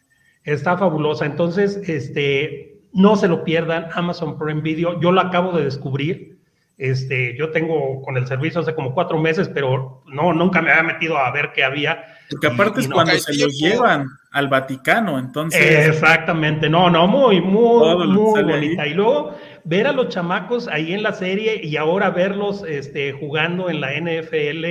[0.45, 1.25] Está fabulosa.
[1.25, 4.99] Entonces, este, no se lo pierdan, Amazon Prime Video.
[5.01, 6.39] Yo lo acabo de descubrir.
[6.79, 10.83] Este, yo tengo con el servicio hace como cuatro meses, pero no, nunca me había
[10.83, 12.05] metido a ver qué había.
[12.31, 15.89] Porque aparte es cuando se los llevan al Vaticano, entonces.
[15.89, 18.87] Exactamente, no, no, muy, muy, muy bonita.
[18.87, 23.69] Y luego ver a los chamacos ahí en la serie y ahora verlos este, jugando
[23.69, 24.65] en la NFL,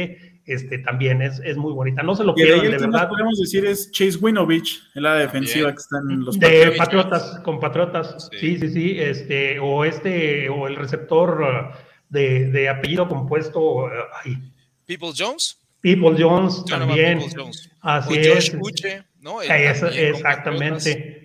[0.46, 2.04] este, también es, es muy bonita.
[2.04, 3.10] No se lo pierdan, de, de verdad.
[3.10, 8.30] podemos decir es Chase Winovich, en la defensiva que están los De Patriotas, con Patriotas.
[8.40, 8.58] Sí.
[8.58, 11.76] sí, sí, Este, o este, o el receptor uh,
[12.10, 13.86] de, de apellido compuesto.
[13.86, 13.90] Uh,
[14.86, 15.60] People Jones.
[15.82, 17.22] People Jones también.
[17.82, 18.56] Así es.
[19.20, 19.42] ¿no?
[19.42, 21.25] exactamente.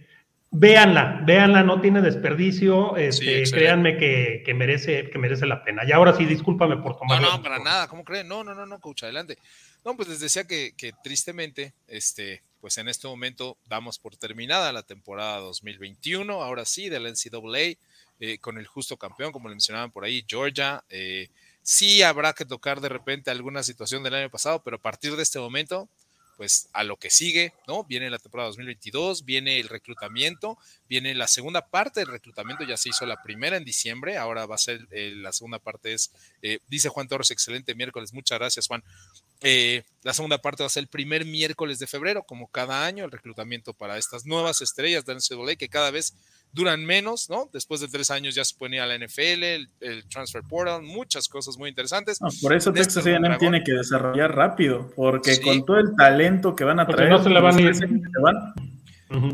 [0.52, 5.82] Véanla, véanla, no tiene desperdicio, este, créanme que, merece, que merece la pena.
[5.86, 7.22] Y ahora sí, discúlpame por tomar.
[7.22, 8.26] No, no, para nada, ¿cómo creen?
[8.26, 9.38] No, no, no, no, coach, adelante.
[9.84, 14.82] No, pues les decía que, tristemente, este, pues en este momento damos por terminada la
[14.82, 17.78] temporada 2021, ahora sí, del NCAA,
[18.18, 20.82] eh, con el justo campeón, como le mencionaban por ahí, Georgia.
[20.90, 21.28] Eh,
[21.62, 25.22] sí habrá que tocar de repente alguna situación del año pasado, pero a partir de
[25.22, 25.88] este momento,
[26.40, 27.84] pues a lo que sigue, ¿no?
[27.84, 30.56] Viene la temporada 2022, viene el reclutamiento,
[30.88, 34.54] viene la segunda parte del reclutamiento, ya se hizo la primera en diciembre, ahora va
[34.54, 38.68] a ser eh, la segunda parte es, eh, dice Juan Torres, excelente miércoles, muchas gracias
[38.68, 38.82] Juan.
[39.42, 43.04] Eh, la segunda parte va a ser el primer miércoles de febrero, como cada año,
[43.04, 46.14] el reclutamiento para estas nuevas estrellas de NCAA que cada vez
[46.52, 47.48] duran menos, ¿no?
[47.52, 49.42] Después de tres años ya se puede ir a la NFL,
[49.80, 52.18] el, Transfer Portal, muchas cosas muy interesantes.
[52.40, 56.80] por eso Texas A&M tiene que desarrollar rápido, porque con todo el talento que van
[56.80, 57.72] a traer, no se le van a ir.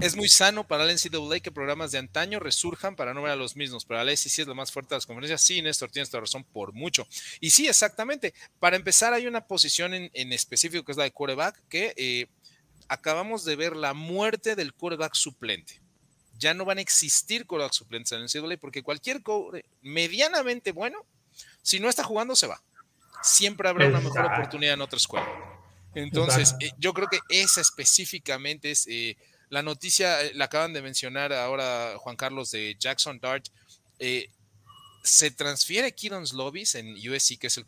[0.00, 3.36] Es muy sano para la NCAA que programas de antaño resurjan para no ver a
[3.36, 5.42] los mismos, pero la SEC es lo más fuerte de las conferencias.
[5.42, 7.06] Sí, Néstor, tienes toda razón por mucho.
[7.40, 8.32] Y sí, exactamente.
[8.58, 12.26] Para empezar, hay una posición en, específico que es la de quarterback, que eh,
[12.88, 15.85] acabamos de ver la muerte del quarterback suplente
[16.38, 21.04] ya no van a existir quarterback suplentes en el NCAA porque cualquier cobre medianamente bueno,
[21.62, 22.62] si no está jugando, se va.
[23.22, 25.26] Siempre habrá una mejor oportunidad en otra escuela.
[25.94, 29.16] Entonces, eh, yo creo que esa específicamente es eh,
[29.48, 33.46] la noticia, eh, la acaban de mencionar ahora Juan Carlos de Jackson Dart.
[35.02, 37.64] se transfiere Kieran Slovis en USC, que es el,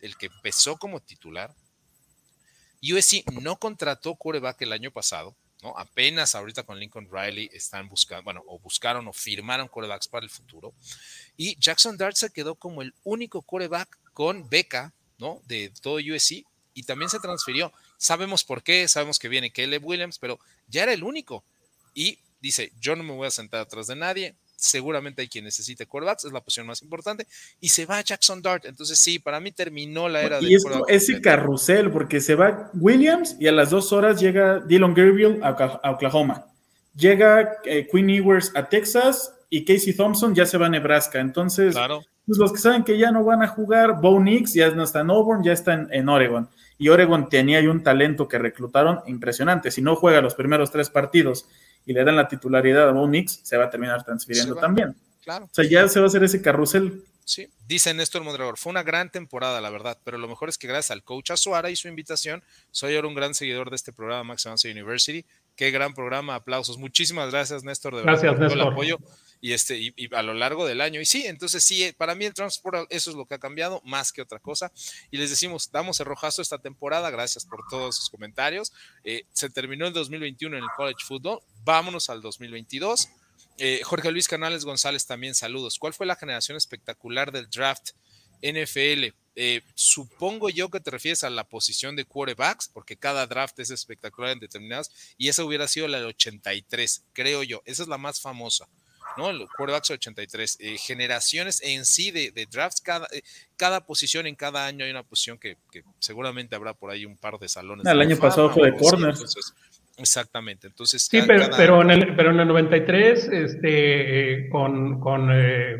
[0.00, 1.54] el que empezó como titular.
[2.82, 5.34] USC no contrató quarterback el año pasado
[5.76, 10.30] Apenas ahorita con Lincoln Riley están buscando, bueno, o buscaron o firmaron corebacks para el
[10.30, 10.74] futuro.
[11.36, 15.40] Y Jackson Dart se quedó como el único coreback con beca, ¿no?
[15.46, 17.72] De todo USC y también se transfirió.
[17.96, 21.44] Sabemos por qué, sabemos que viene Caleb Williams, pero ya era el único.
[21.94, 25.86] Y dice, yo no me voy a sentar atrás de nadie, seguramente hay quien necesite
[25.86, 27.26] quarterbacks, es la posición más importante,
[27.60, 28.64] y se va Jackson Dart.
[28.64, 30.48] Entonces, sí, para mí terminó la era de.
[30.48, 34.94] Y es ese carrusel, porque se va Williams y a las dos horas llega Dylan
[34.94, 36.46] Gabriel a, Oklahoma.
[36.96, 41.20] Llega eh, Quinn Ewers a Texas y Casey Thompson ya se va a Nebraska.
[41.20, 41.76] Entonces,
[42.26, 45.00] pues los que saben que ya no van a jugar, Bo Nix ya no está
[45.00, 46.48] en Auburn, ya está en, en Oregon.
[46.78, 49.70] Y Oregon tenía ahí un talento que reclutaron impresionante.
[49.70, 51.46] Si no juega los primeros tres partidos
[51.86, 54.96] y le dan la titularidad a Bonix, se va a terminar transfiriendo también.
[55.22, 55.46] Claro.
[55.46, 57.04] O sea, ya se va a hacer ese carrusel.
[57.24, 60.66] Sí, dice Néstor Mondragor, fue una gran temporada, la verdad, pero lo mejor es que
[60.66, 64.24] gracias al coach Azuara y su invitación, soy ahora un gran seguidor de este programa
[64.24, 65.24] Max University.
[65.56, 66.76] Qué gran programa, aplausos.
[66.76, 68.98] Muchísimas gracias, Néstor, de gracias, verdad, por el apoyo
[69.40, 71.00] y, este, y, a lo largo del año.
[71.00, 74.12] Y sí, entonces sí, para mí el transporte, eso es lo que ha cambiado más
[74.12, 74.72] que otra cosa.
[75.10, 78.72] Y les decimos, damos el rojazo esta temporada, gracias por todos sus comentarios.
[79.04, 83.08] Eh, se terminó el 2021 en el college football, vámonos al 2022.
[83.58, 85.78] Eh, Jorge Luis Canales González también saludos.
[85.78, 87.90] ¿Cuál fue la generación espectacular del draft
[88.42, 89.14] NFL?
[89.36, 93.70] Eh, supongo yo que te refieres a la posición de quarterbacks, porque cada draft es
[93.70, 97.62] espectacular en determinados, y esa hubiera sido la del 83, creo yo.
[97.64, 98.68] Esa es la más famosa.
[99.16, 99.30] ¿No?
[99.30, 100.58] El quarterbacks 83.
[100.60, 103.22] Eh, generaciones en sí de, drafts, cada, eh,
[103.56, 105.56] cada posición en cada año hay una posición que,
[105.98, 107.86] seguramente habrá por ahí un par de salones.
[107.86, 109.14] El año pasado fue de corner.
[109.96, 110.66] exactamente.
[110.66, 115.30] Entonces, sí, pero, en el, pero en el 93, este, eh, con, con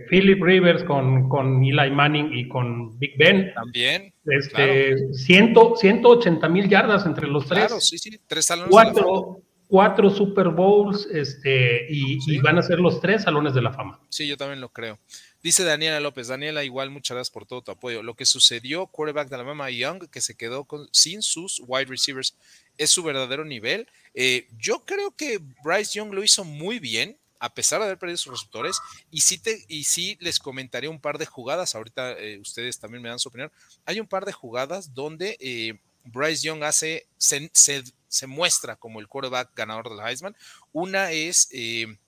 [0.09, 3.53] Philip Rivers, con, con Eli Manning y con Big Ben.
[3.55, 4.12] También.
[4.27, 7.66] Este, 180 mil yardas entre los tres.
[7.66, 8.70] Claro, sí, sí, tres salones.
[8.70, 14.00] Cuatro, cuatro Super Bowls este, y, van a ser los tres salones de la fama.
[14.09, 14.98] Sí, yo también lo creo.
[15.42, 18.03] Dice Daniela López, Daniela, igual muchas gracias por todo tu apoyo.
[18.03, 21.87] Lo que sucedió, quarterback de la mama Young, que se quedó con, sin sus wide
[21.87, 22.37] receivers,
[22.79, 23.87] es su verdadero nivel.
[24.14, 28.16] Eh, yo creo que Bryce Young lo hizo muy bien, a pesar de haber perdido
[28.16, 28.79] sus receptores,
[29.11, 33.03] y sí, te, y sí les comentaré un par de jugadas, ahorita eh, ustedes también
[33.03, 33.53] me dan su opinión,
[33.85, 37.83] hay un par de jugadas donde eh, Bryce Young hace, se, se,
[38.27, 40.37] muestra como el quarterback ganador del Heisman.
[40.72, 41.98] Una es eh,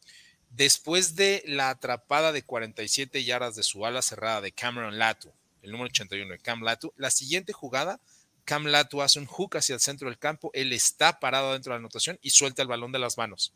[0.50, 5.72] después de la atrapada de 47 yardas de su ala cerrada de Cameron Latu, el
[5.72, 8.00] número 81 de Cam Latu, la siguiente jugada,
[8.44, 11.78] Cam Latu hace un hook hacia el centro del campo, él está parado dentro de
[11.78, 13.52] la anotación y suelta el balón de las manos.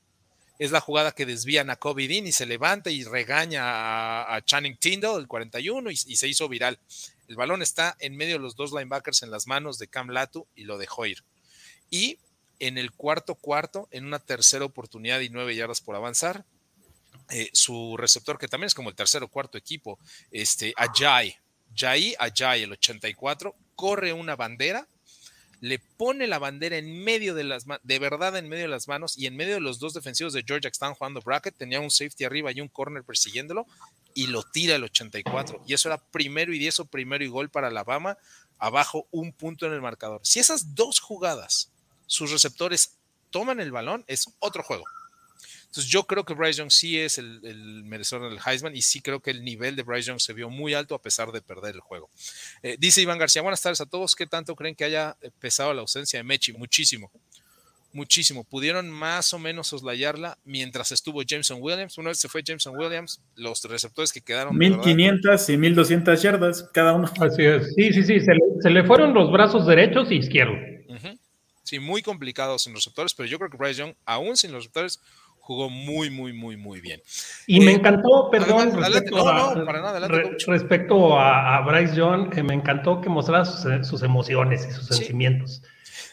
[0.58, 3.62] Es la jugada que desvían a Kobe Dean y se levanta y regaña
[4.34, 6.78] a, Channing Tyndall, el 41, y, y se hizo viral.
[7.28, 10.46] El balón está en medio de los dos linebackers en las manos de Cam Latu
[10.54, 11.24] y lo dejó ir.
[11.88, 12.18] Y
[12.60, 16.44] en el cuarto cuarto, en una tercera oportunidad y nueve yardas por avanzar,
[17.30, 19.98] eh, su receptor, que también es como el tercer o cuarto equipo,
[20.30, 21.36] este, Ajay,
[21.74, 24.86] Jai Ajay, el 84, corre una bandera,
[25.60, 29.18] le pone la bandera en medio de las de verdad en medio de las manos
[29.18, 31.90] y en medio de los dos defensivos de Georgia que estaban jugando bracket, tenía un
[31.90, 33.66] safety arriba y un corner persiguiéndolo,
[34.14, 35.62] y lo tira el 84.
[35.66, 38.18] Y eso era primero y 10 o primero y gol para Alabama,
[38.58, 40.20] abajo un punto en el marcador.
[40.24, 41.70] Si esas dos jugadas,
[42.10, 42.98] sus receptores
[43.30, 44.84] toman el balón, es otro juego.
[45.66, 49.20] Entonces yo creo que Bryce Young sí es el, merecedor del Heisman y sí creo
[49.20, 51.80] que el nivel de Bryce Young se vio muy alto a pesar de perder el
[51.80, 52.10] juego.
[52.64, 54.16] Eh, dice Iván García, buenas tardes a todos.
[54.16, 56.52] ¿Qué tanto creen que haya pesado la ausencia de Mechi?
[56.52, 57.12] Muchísimo
[57.92, 58.44] muchísimo.
[58.44, 61.98] Pudieron más o menos soslayarla mientras estuvo Jameson Williams.
[61.98, 64.56] Una vez se fue Jameson Williams, los receptores que quedaron.
[64.56, 67.10] 1500 y 1200 yardas cada uno.
[67.20, 67.74] Así es.
[67.74, 68.20] Sí, sí, sí.
[68.60, 70.58] Se le, fueron los brazos derechos y izquierdos.
[71.70, 75.00] Sí, muy complicados sin receptores, pero yo creo que Bryce Young, aún sin los receptores,
[75.38, 77.00] jugó muy, muy, muy, muy bien.
[77.46, 78.72] Y me eh, encantó, perdón,
[80.48, 85.62] respecto, a, Bryce Young, eh, me encantó que mostrara sus, emociones y sus sentimientos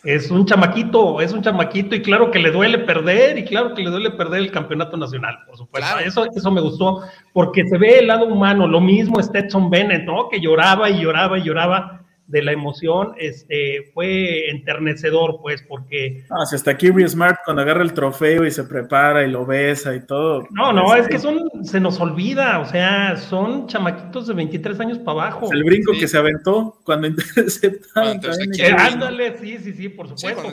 [0.04, 3.82] es un chamaquito, es un chamaquito y claro que le duele perder y claro que
[3.82, 5.98] le duele perder el campeonato nacional, por supuesto.
[6.06, 7.02] Eso, eso me gustó
[7.34, 10.30] porque se ve el lado humano, lo mismo Stetson Bennett, ¿no?
[10.30, 16.26] Que lloraba y lloraba y lloraba de la emoción, este, fue enternecedor, pues, porque...
[16.30, 19.96] Ah, si hasta Kirby Smart cuando agarra el trofeo y se prepara y lo besa
[19.96, 20.46] y todo.
[20.52, 25.00] No, no, es que son, se nos olvida, o sea, son chamaquitos de 23 años
[25.00, 25.54] para abajo.
[25.54, 28.20] El brinco que se aventó cuando interceptaron.
[28.60, 30.50] Eh, ándale, sí, sí, sí, por supuesto.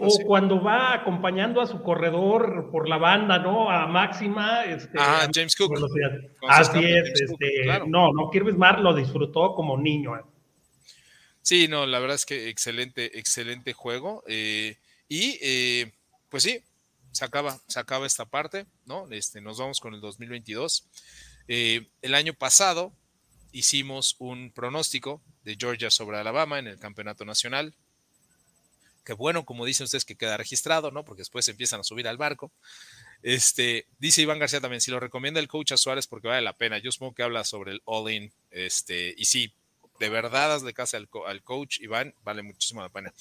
[0.00, 3.70] o, cuando va acompañando a su corredor por la banda, ¿no?
[3.70, 4.64] A Máxima.
[4.64, 5.74] Este, ah, James Cook.
[6.48, 10.12] Así es, este, no, no, Kirby Smart lo disfrutó como niño.
[11.44, 14.24] Sí, no, la verdad es que excelente, excelente juego.
[14.26, 14.78] Eh,
[15.08, 15.92] y eh,
[16.30, 16.58] pues sí,
[17.12, 19.06] se acaba, se acaba esta parte, ¿no?
[19.10, 20.86] Este, nos vamos con el 2022.
[21.46, 22.94] Eh, el año pasado
[23.52, 27.74] hicimos un pronóstico de Georgia sobre Alabama en el campeonato nacional.
[29.04, 31.04] Que bueno, como dicen ustedes, que queda registrado, ¿no?
[31.04, 32.52] Porque después empiezan a subir al barco.
[33.22, 36.56] Este, dice Iván García también, si lo recomienda el coach a Suárez porque vale la
[36.56, 36.78] pena.
[36.78, 39.52] Yo supongo que habla sobre el all-in, este, y sí,
[39.98, 43.12] de verdad hazle caso al, al, coach Iván, vale muchísimo la pena.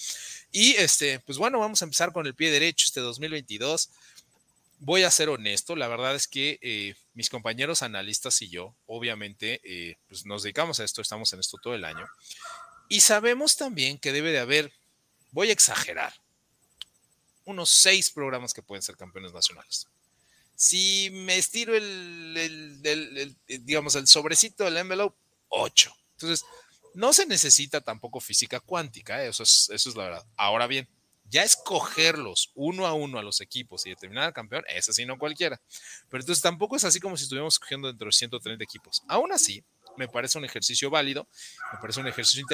[0.52, 3.90] Y este, pues bueno, vamos a empezar con el pie derecho este 2022.
[4.80, 9.62] Voy a ser honesto, la verdad es que eh, mis compañeros analistas y yo, obviamente,
[9.64, 12.06] eh, pues nos dedicamos a esto, estamos en esto todo el año.
[12.90, 14.74] Y sabemos también que debe de haber,
[15.32, 16.14] voy a exagerar,
[17.46, 19.88] unos seis programas que pueden ser campeones nacionales.
[20.56, 22.38] Si me estiro el,
[22.84, 25.18] el digamos, el sobrecito del envelope,
[25.50, 25.96] ocho.
[26.14, 26.46] Entonces,
[26.94, 29.30] no se necesita tampoco física cuántica, ¿eh?
[29.30, 30.26] eso, es, eso es la verdad.
[30.36, 30.88] Ahora bien,
[31.30, 35.18] ya escogerlos uno a uno a los equipos y determinar al campeón, es así, no
[35.18, 35.60] cualquiera.
[36.10, 39.02] Pero entonces tampoco es así como si estuviéramos escogiendo dentro de 130 equipos.
[39.08, 39.64] Aún así,
[39.98, 41.28] me parece un ejercicio válido,
[41.72, 42.46] me parece un ejercicio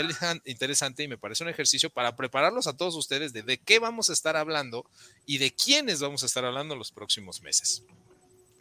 [0.46, 4.10] interesante y me parece un ejercicio para prepararlos a todos ustedes de, de qué vamos
[4.10, 4.86] a estar hablando
[5.26, 7.84] y de quiénes vamos a estar hablando los próximos meses.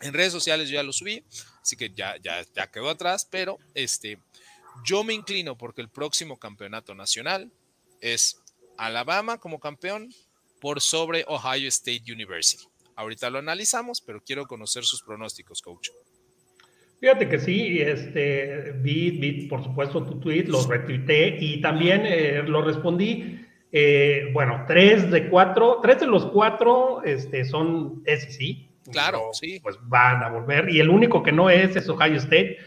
[0.00, 1.24] En redes sociales yo ya lo subí,
[1.61, 4.20] así que ya, ya quedó atrás, pero este,
[4.84, 7.50] yo me inclino porque el próximo campeonato nacional
[8.00, 8.40] es
[8.76, 10.10] Alabama como campeón
[10.60, 12.64] por sobre Ohio State University.
[12.96, 15.90] Ahorita lo analizamos, pero quiero conocer sus pronósticos, coach.
[17.00, 22.62] Fíjate que sí, este, vi, por supuesto tu tweet, lo retuiteé y también eh, lo
[22.62, 23.40] respondí.
[23.70, 28.68] Eh, bueno, tres de cuatro, tres de los cuatro este, son SEC.
[28.90, 29.60] Claro, sí.
[29.62, 30.68] Pues van a volver.
[30.70, 32.58] Y el único que no es es Ohio State.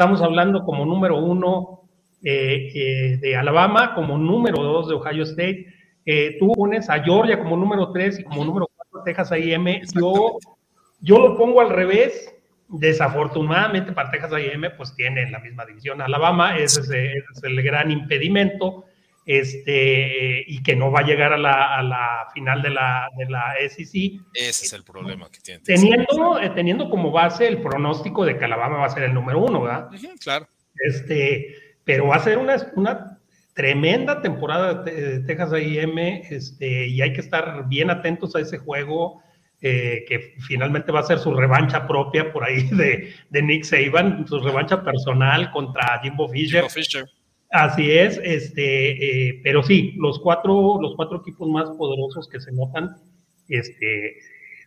[0.00, 1.82] Estamos hablando como número uno
[2.22, 5.66] eh, eh, de Alabama, como número dos de Ohio State.
[6.38, 9.82] tú pones a Georgia como número tres y como número cuatro Texas A&M.
[9.94, 10.38] Yo,
[11.02, 12.34] yo lo pongo al revés.
[12.68, 18.86] Desafortunadamente para Texas A&M, pues tiene la misma división Alabama, ese es, el gran impedimento,
[19.32, 24.20] este, y que no va a llegar a la, final de la, de la SEC.
[24.34, 25.60] Ese es el problema que tiene.
[25.60, 29.38] Teniendo, eh, teniendo como base el pronóstico de que Alabama va a ser el número
[29.38, 29.88] uno, ¿verdad?
[30.18, 30.48] claro.
[30.74, 31.54] Este,
[31.84, 33.20] pero va a ser una, una
[33.54, 39.22] tremenda temporada de Texas A&M, este, y hay que estar bien atentos a ese juego
[39.60, 44.26] eh, que finalmente va a ser su revancha propia por ahí de, de, Nick Saban,
[44.26, 46.64] su revancha personal contra Jimbo Fisher.
[47.50, 52.52] Así es, este, eh, pero sí, los cuatro, los cuatro equipos más poderosos que se
[52.52, 52.96] notan,
[53.48, 54.18] este,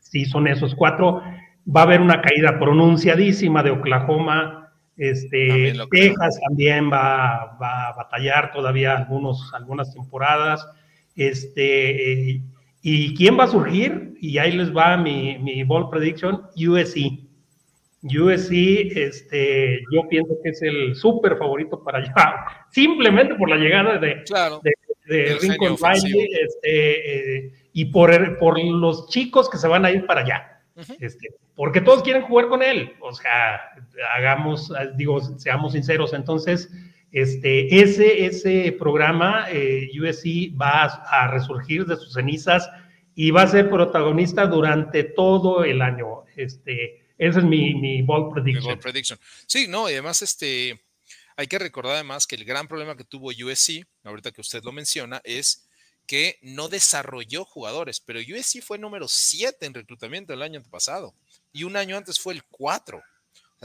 [0.02, 1.22] sí son esos cuatro.
[1.66, 4.64] Va a haber una caída pronunciadísima de Oklahoma,
[4.98, 10.68] este, Texas también va, va, a batallar todavía algunos, algunas temporadas.
[11.16, 12.42] Este, eh,
[12.82, 14.16] ¿Y quién va a surgir?
[14.20, 17.23] Y ahí les va mi, mi ball prediction, USC.
[18.04, 18.52] USC,
[18.96, 22.14] este, yo pienso que es el súper favorito para allá,
[22.70, 24.24] simplemente por la llegada de,
[25.06, 30.06] de, Lincoln Riley este, eh, y por, por los chicos que se van a ir
[30.06, 30.62] para allá.
[31.00, 32.94] este, porque todos quieren jugar con él.
[33.00, 33.62] O sea,
[34.16, 36.14] hagamos, digo, seamos sinceros.
[36.14, 36.70] Entonces,
[37.12, 42.70] este, ese, ese programa, eh, USC, va a, resurgir de sus cenizas
[43.14, 46.24] y va a ser protagonista durante todo el año.
[46.36, 48.80] Este, ese es mi, mi bold prediction.
[48.80, 49.20] prediction.
[49.46, 50.82] Sí, no, y además, este,
[51.36, 54.72] hay que recordar además que el gran problema que tuvo USC, ahorita que usted lo
[54.72, 55.68] menciona, es
[56.06, 61.14] que no desarrolló jugadores, pero USC fue número 7 en reclutamiento el año pasado
[61.54, 63.02] y un año antes fue el 4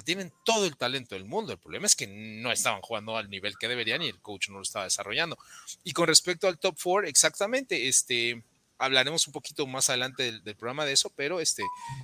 [0.02, 1.52] tienen todo el talento del mundo.
[1.52, 4.56] El problema es que no estaban jugando al nivel que deberían y el coach no
[4.56, 5.38] lo estaba desarrollando.
[5.84, 8.42] Y con respecto al top four, exactamente, este,
[8.78, 11.62] hablaremos un poquito más adelante del, programa de eso, pero este,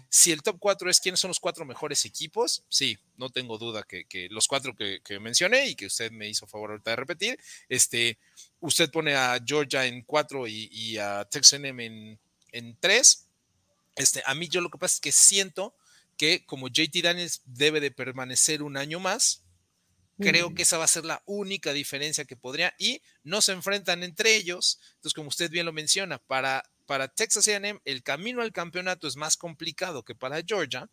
[0.09, 3.85] si el top 4 es quiénes son los cuatro mejores equipos, sí, no tengo duda
[3.85, 8.19] que, los cuatro que, mencioné y que usted me hizo favor ahorita de repetir, este,
[8.61, 12.19] usted pone a Georgia en 4 y, a Texas en,
[12.53, 13.29] en 3.
[13.97, 15.75] Este, a mí yo lo que pasa es que siento
[16.17, 19.44] que como JT Daniels debe de permanecer un año más,
[20.19, 24.03] creo que esa va a ser la única diferencia que podría y no se enfrentan
[24.03, 24.81] entre ellos.
[24.97, 29.17] Entonces, como usted bien lo menciona, para, para Texas AM el camino al campeonato es
[29.17, 30.89] más complicado que para Georgia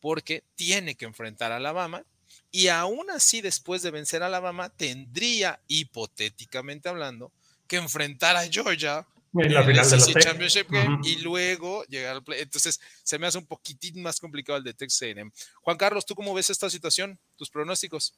[0.00, 2.04] porque tiene que enfrentar a Alabama
[2.50, 7.32] y aún así después de vencer a Alabama tendría hipotéticamente hablando
[7.66, 10.66] que enfrentar a Georgia en la final de la Championship
[11.02, 12.40] y luego llegar al play.
[12.40, 15.30] Entonces se me hace un poquitín más complicado el de Texas A&M.
[15.62, 17.18] Juan Carlos, ¿tú cómo ves esta situación?
[17.36, 18.14] ¿Tus pronósticos?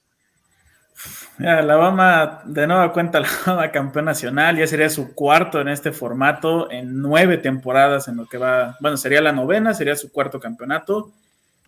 [1.39, 5.93] La Alabama, de nueva cuenta, la Alabama campeón nacional, ya sería su cuarto en este
[5.93, 10.41] formato, en nueve temporadas en lo que va, bueno, sería la novena, sería su cuarto
[10.41, 11.13] campeonato.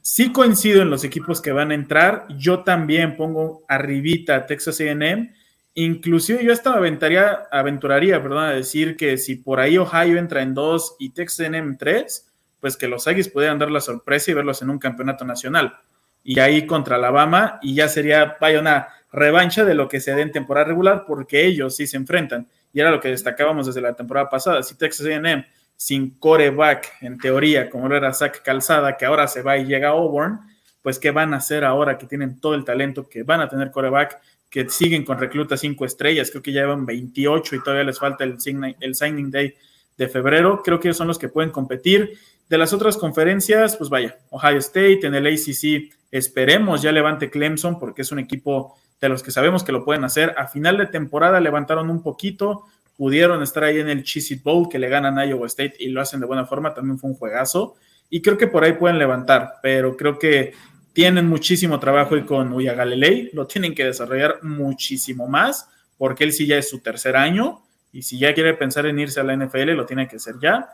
[0.03, 4.81] Sí coincido en los equipos que van a entrar, yo también pongo arribita a Texas
[4.81, 5.31] A&M,
[5.74, 10.53] Inclusive yo hasta aventaría, aventuraría, perdón, a decir que si por ahí Ohio entra en
[10.53, 12.28] dos y Texas en tres,
[12.61, 15.78] pues que los Aggies pudieran dar la sorpresa y verlos en un campeonato nacional.
[16.24, 20.22] Y ahí contra Alabama, y ya sería, vaya, una revancha de lo que se dé
[20.22, 22.46] en temporada regular, porque ellos sí se enfrentan.
[22.72, 24.62] Y era lo que destacábamos desde la temporada pasada.
[24.62, 25.44] Si Texas AM
[25.76, 29.88] sin coreback, en teoría, como lo era Zach Calzada, que ahora se va y llega
[29.88, 30.40] a Auburn,
[30.82, 33.70] pues qué van a hacer ahora que tienen todo el talento que van a tener
[33.70, 37.98] coreback que siguen con reclutas cinco estrellas, creo que ya llevan 28 y todavía les
[37.98, 39.54] falta el, signing, el signing day
[39.96, 42.18] de febrero, creo que ellos son los que pueden competir.
[42.51, 47.78] De las otras conferencias, pues vaya, Ohio State, en el ACC esperemos ya levante Clemson
[47.78, 50.34] porque es un equipo de los que sabemos que lo pueden hacer.
[50.36, 52.64] A final de temporada levantaron un poquito,
[52.96, 56.01] pudieron estar ahí en el Cheez Bowl que le ganan a Iowa State y lo
[56.01, 57.76] hacen de buena forma, también fue un juegazo.
[58.11, 60.53] Y creo que por ahí pueden levantar, pero creo que
[60.92, 66.32] tienen muchísimo trabajo y con Uya Galilei lo tienen que desarrollar muchísimo más, porque él
[66.32, 69.36] sí ya es su tercer año y si ya quiere pensar en irse a la
[69.36, 70.68] NFL, lo tiene que hacer ya.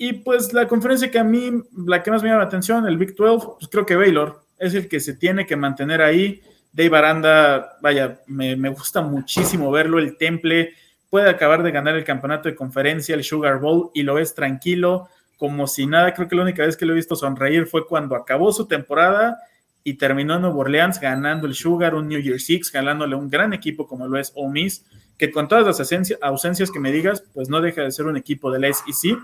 [0.00, 1.50] Y pues la conferencia que a mí,
[1.84, 4.72] la que más me llama la atención, el Big 12, pues creo que Baylor es
[4.74, 6.40] el que se tiene que mantener ahí.
[6.72, 10.74] Dave Aranda, vaya, me, gusta muchísimo verlo, el temple
[11.10, 15.08] puede acabar de ganar el campeonato de conferencia, el Sugar Bowl, y lo es tranquilo,
[15.36, 16.14] como si nada.
[16.14, 19.38] Creo que la única vez que lo he visto sonreír fue cuando acabó su temporada
[19.82, 23.52] y terminó en Nuevo Orleans ganando el Sugar, un New Year Six, ganándole un gran
[23.52, 24.84] equipo como lo es Ole Miss,
[25.16, 25.80] que con todas las
[26.20, 29.18] ausencias que me digas, pues no deja de ser un equipo de la SEC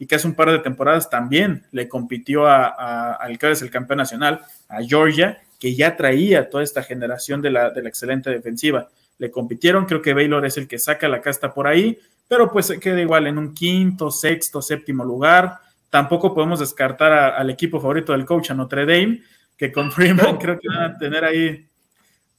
[0.00, 3.98] y que hace un par de temporadas también le compitió al que es el campeón
[3.98, 8.88] nacional, a Georgia, que ya traía toda esta generación de la, de la excelente defensiva.
[9.18, 11.96] Le compitieron, creo que Baylor es el que saca la casta por ahí,
[12.26, 17.50] pero pues se queda igual en un quinto, sexto, séptimo lugar tampoco podemos descartar al
[17.50, 19.22] equipo favorito del coach, a Notre Dame,
[19.56, 21.66] que con Freeman creo que van a tener ahí,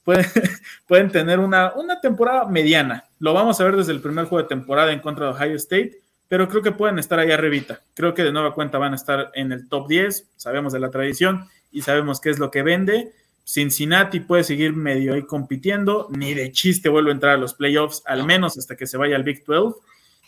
[0.02, 0.26] pueden,
[0.88, 3.04] pueden tener una, una temporada mediana.
[3.20, 6.00] Lo vamos a ver desde el primer juego de temporada en contra de Ohio State,
[6.28, 7.80] pero creo que pueden estar ahí arribita.
[7.94, 10.90] Creo que de nueva cuenta van a estar en el top 10, sabemos de la
[10.90, 13.12] tradición y sabemos qué es lo que vende.
[13.44, 18.02] Cincinnati puede seguir medio ahí compitiendo, ni de chiste vuelve a entrar a los playoffs,
[18.06, 19.78] al menos hasta que se vaya al Big 12.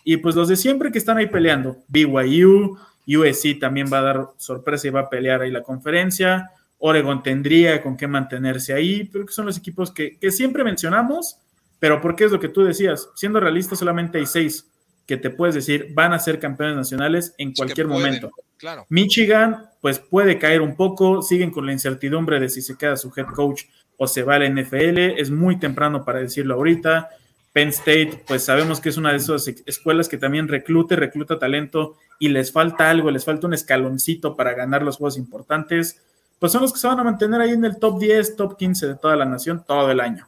[0.05, 2.77] Y pues los de siempre que están ahí peleando, BYU,
[3.07, 6.51] USC también va a dar sorpresa y va a pelear ahí la conferencia.
[6.79, 11.39] Oregon tendría con qué mantenerse ahí, pero que son los equipos que, siempre mencionamos,
[11.79, 14.71] pero porque es lo que tú decías, siendo realista solamente hay seis
[15.07, 18.31] que te puedes decir van a ser campeones nacionales en cualquier momento.
[18.57, 18.87] Claro.
[18.89, 23.13] Michigan, pues puede caer un poco, siguen con la incertidumbre de si se queda su
[23.15, 23.65] head coach
[23.97, 27.11] o se va al NFL, es muy temprano para decirlo ahorita.
[27.53, 31.97] Penn State, pues sabemos que es una de esas escuelas que también reclute, recluta talento
[32.19, 36.03] y les falta algo, les falta un escaloncito para ganar los juegos importantes.
[36.41, 38.89] Pues son los que se van a mantener ahí en el top 10, top 15
[38.89, 40.27] de toda la nación todo el año.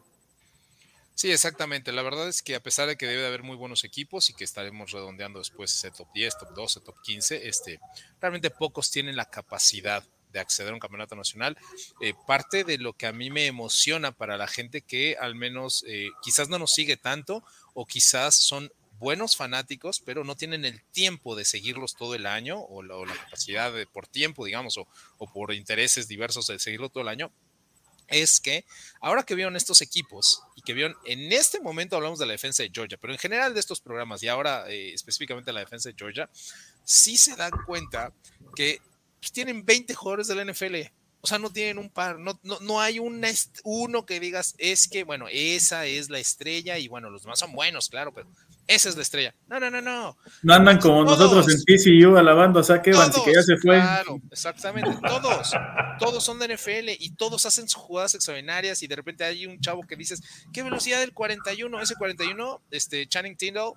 [1.17, 1.93] Sí, exactamente.
[1.93, 4.35] La verdad es que a pesar de que debe de haber muy buenos equipos y
[4.35, 7.81] que estaremos redondeando después ese top 10, top 12, top 15, este,
[8.21, 11.57] realmente pocos tienen la capacidad de acceder a un campeonato nacional.
[12.03, 15.85] Eh, parte de lo que a mí me emociona para la gente que al menos
[15.87, 17.43] eh, quizás no nos sigue tanto
[17.73, 22.61] o quizás son buenos fanáticos, pero no tienen el tiempo de seguirlos todo el año
[22.61, 24.87] o la, capacidad de, por tiempo, digamos, o,
[25.17, 27.33] o por intereses diversos de seguirlo todo el año
[28.09, 28.65] es que
[29.01, 32.63] ahora que vieron estos equipos y que vieron, en este momento hablamos de la defensa
[32.63, 35.95] de Georgia, pero en general de estos programas y ahora eh, específicamente la defensa de
[35.97, 36.29] Georgia,
[36.85, 38.13] sí se dan cuenta
[38.55, 38.81] que
[39.33, 40.77] tienen 20 jugadores de la NFL.
[41.21, 43.29] O sea, no tienen un par, no, no, no hay una,
[43.65, 47.53] uno que digas, es que, bueno, esa es la estrella y bueno, los demás son
[47.53, 48.29] buenos, claro, pero
[48.69, 49.35] esa es la estrella.
[49.47, 50.17] No, no, no, no.
[50.43, 53.77] No andan como nosotros en TCU alabando a Zach Evans que ya se fue.
[53.77, 54.91] Claro, exactamente.
[55.07, 55.53] Todos,
[56.01, 59.61] todos son de NFL y todos hacen sus jugadas extraordinarias y de repente hay un
[59.61, 60.21] chavo que dices,
[60.53, 61.81] ¿qué velocidad del 41?
[61.81, 63.75] Ese 41, este, Channing Tindall,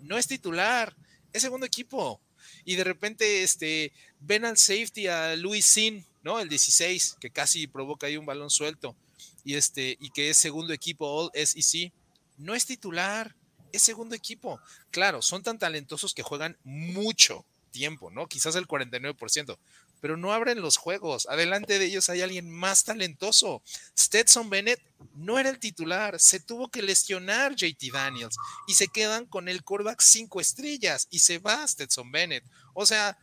[0.00, 0.96] no es titular,
[1.32, 2.20] es segundo equipo.
[2.64, 6.40] Y de repente, este, ven al safety a Louis Sin, ¿no?
[6.40, 8.96] El 16, que casi provoca ahí un balón suelto.
[9.44, 11.92] Y este, y que es segundo equipo All SEC.
[12.38, 13.34] No es titular
[13.72, 14.60] es segundo equipo.
[14.90, 18.28] Claro, son tan talentosos que juegan mucho tiempo, ¿no?
[18.28, 19.58] Quizás el 49%,
[20.00, 21.26] pero no abren los juegos.
[21.28, 23.62] Adelante de ellos hay alguien más talentoso.
[23.98, 24.80] Stetson Bennett
[25.14, 28.36] no era el titular, se tuvo que lesionar JT Daniels
[28.68, 32.44] y se quedan con el quarterback cinco estrellas y se va Stetson Bennett.
[32.74, 33.18] O sea,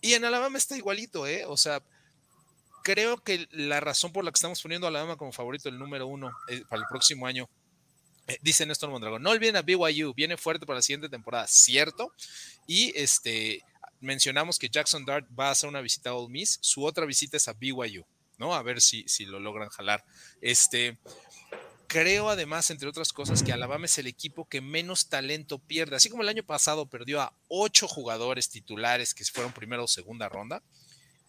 [0.00, 1.44] y en Alabama está igualito, ¿eh?
[1.46, 1.82] O sea,
[2.82, 6.06] creo que la razón por la que estamos poniendo a Alabama como favorito el número
[6.06, 7.48] uno eh, para el próximo año
[8.42, 12.12] dice Néstor Mondragón, no olviden a BYU, viene fuerte para la siguiente temporada, cierto.
[12.66, 13.62] Y este,
[14.00, 17.36] mencionamos que Jackson Dart va a hacer una visita a Ole Miss, su otra visita
[17.36, 18.04] es a BYU,
[18.38, 18.54] ¿no?
[18.54, 20.04] A ver si, si lo logran jalar.
[20.40, 20.98] Este,
[21.86, 25.96] creo además, entre otras cosas, que Alabama es el equipo que menos talento pierde.
[25.96, 30.28] Así como el año pasado perdió a ocho jugadores titulares que fueron primera o segunda
[30.28, 30.62] ronda,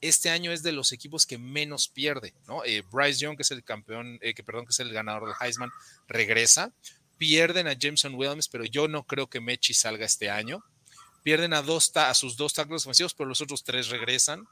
[0.02, 2.66] este año es de los equipos que menos pierde, ¿no?
[2.66, 5.36] Eh, Bryce Young, que es el campeón, eh, que perdón, que es el ganador del
[5.40, 5.72] Heisman,
[6.08, 6.74] regresa.
[7.18, 10.64] Pierden a Jameson Williams, pero yo no creo que Mechi salga este año.
[11.22, 14.48] Pierden a, dos a sus dos tackles ofensivos, pero los otros tres regresan.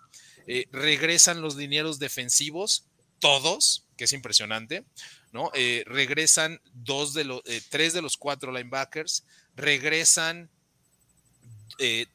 [0.45, 2.85] Eh, regresan los dineros defensivos,
[3.17, 4.85] todos, que es impresionante,
[5.31, 5.51] ¿no?
[5.85, 9.25] regresan dos de los, tres de los cuatro linebackers,
[9.55, 10.49] regresan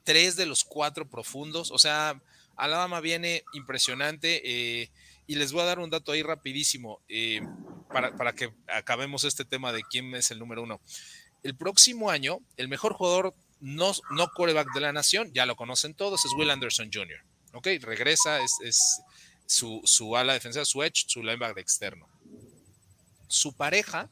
[0.02, 2.20] tres de los cuatro profundos, o sea,
[2.56, 4.90] Alabama viene impresionante eh,
[5.26, 7.40] y les voy a dar un dato ahí rapidísimo eh,
[7.90, 10.80] para, que acabemos este tema de quién es el número uno.
[11.42, 14.30] El próximo año, el mejor jugador no, no
[14.74, 17.22] de la nación, ya lo conocen todos, es Will Anderson Jr.
[17.82, 19.00] Regresa, es,
[19.46, 22.08] su, su, ala defensiva, su edge, su linebacker externo.
[23.28, 24.10] Su pareja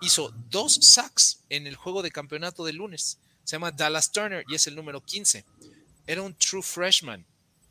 [0.00, 3.18] hizo dos sacks en el juego de campeonato de lunes.
[3.44, 5.44] Se llama Dallas Turner y es el número 15.
[6.06, 7.26] Era un true freshman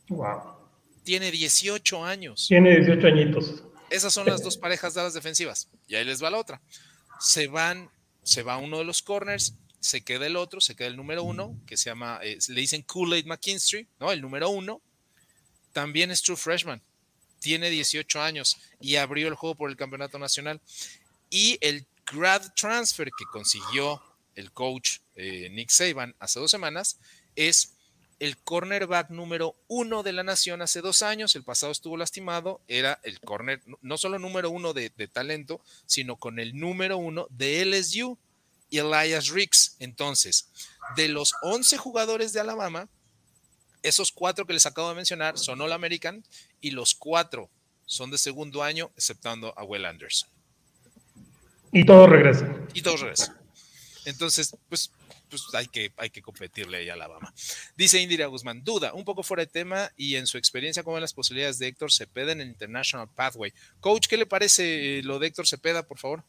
[0.10, 0.58] Wow.
[1.03, 2.47] Tiene 18 años.
[2.47, 3.64] Tiene 18 añitos.
[3.89, 5.70] Esas son las dos parejas de las defensivas.
[5.88, 6.62] Y ahí les va la otra.
[7.20, 7.89] Se van,
[8.24, 11.55] se va uno de los corners, se queda el otro, se queda el número uno,
[11.66, 14.12] que se llama, eh, le dicen Kool-Aid McKinstry, ¿no?
[14.12, 14.82] El número uno.
[15.72, 16.82] También es true freshman.
[17.39, 20.60] Tiene 18 años y abrió el juego por el campeonato nacional.
[21.30, 24.01] Y el grad transfer que consiguió
[24.36, 26.99] el coach eh, Nick Saban hace dos semanas
[27.36, 27.77] es
[28.20, 32.99] el cornerback número uno de la nación hace dos años, el pasado estuvo lastimado, era
[33.03, 38.18] el corner, no solo número uno de, talento, sino con el número uno de LSU,
[38.72, 39.76] Elias Ricks.
[39.80, 40.49] Entonces,
[40.95, 42.88] de los 11 jugadores de Alabama,
[43.84, 46.24] Esos cuatro que les acabo de mencionar son All American
[46.59, 47.49] y los cuatro
[47.86, 50.28] son de segundo año, exceptando a Will Anderson.
[51.72, 52.68] Y todos regresan.
[52.74, 53.38] Y todos regresan.
[54.05, 54.91] Entonces, pues,
[55.30, 57.34] pues hay, que, hay que competirle ahí a Alabama.
[57.76, 61.02] Dice Indira Guzmán, duda, un poco fuera de tema y en su experiencia, ¿cómo ven
[61.02, 63.54] las posibilidades de Héctor Cepeda en el International Pathway?
[63.80, 66.24] Coach, ¿qué le parece eh, lo de Héctor Cepeda, por favor?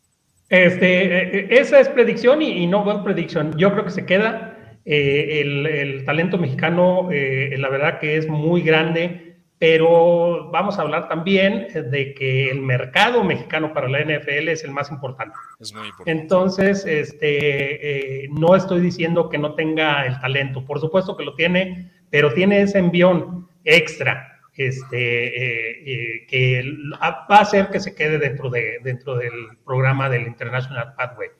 [0.48, 3.56] Este, eh, eh, esa es predicción y, no buen predicción.
[3.58, 4.54] Yo creo que se queda.
[4.84, 9.27] el, el, talento mexicano, la verdad que es muy grande
[9.58, 14.70] pero vamos a hablar también de que el mercado mexicano para la NFL es el
[14.70, 15.36] más importante.
[15.58, 16.10] Es muy importante.
[16.20, 21.34] Entonces, este, eh, no estoy diciendo que no tenga el talento, por supuesto que lo
[21.34, 26.62] tiene, pero tiene ese envión extra este, eh, eh, que
[27.00, 31.30] va a hacer que se quede dentro, de, dentro del programa del International Pathway.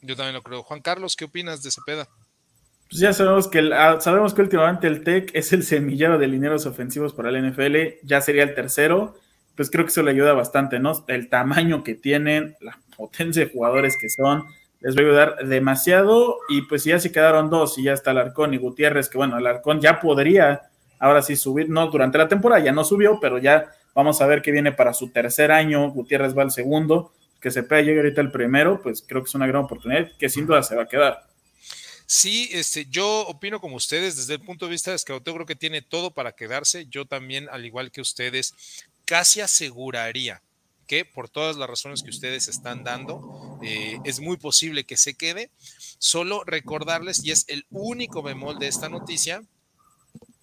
[0.00, 0.62] Yo también lo creo.
[0.62, 2.08] Juan Carlos, ¿qué opinas de Cepeda?
[2.88, 6.66] Pues ya sabemos que, ah, sabemos que últimamente el TEC es el semillero de lineros
[6.66, 9.16] ofensivos para el NFL, ya sería el tercero,
[9.56, 11.04] pues creo que eso le ayuda bastante, ¿no?
[11.08, 14.44] El tamaño que tienen, la potencia de jugadores que son,
[14.80, 18.54] les va a ayudar demasiado y pues ya se quedaron dos y ya está Alarcón
[18.54, 20.62] y Gutiérrez, que bueno, Alarcón ya podría
[20.98, 24.42] ahora sí subir, no durante la temporada, ya no subió, pero ya vamos a ver
[24.42, 28.30] qué viene para su tercer año, Gutiérrez va al segundo, que se llegar ahorita el
[28.30, 31.26] primero, pues creo que es una gran oportunidad que sin duda se va a quedar.
[32.06, 35.56] Sí, este, yo opino como ustedes desde el punto de vista de Scout, creo que
[35.56, 36.86] tiene todo para quedarse.
[36.86, 38.54] Yo también, al igual que ustedes,
[39.04, 40.40] casi aseguraría
[40.86, 45.14] que por todas las razones que ustedes están dando, eh, es muy posible que se
[45.14, 45.50] quede.
[45.98, 49.42] Solo recordarles, y es el único bemol de esta noticia,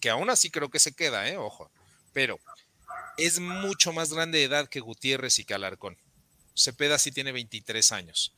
[0.01, 1.38] que aún así creo que se queda, ¿eh?
[1.38, 1.72] ojo,
[2.11, 2.39] pero
[3.18, 5.97] es mucho más grande de edad que Gutiérrez y que Alarcón.
[6.55, 8.34] Cepeda sí tiene 23 años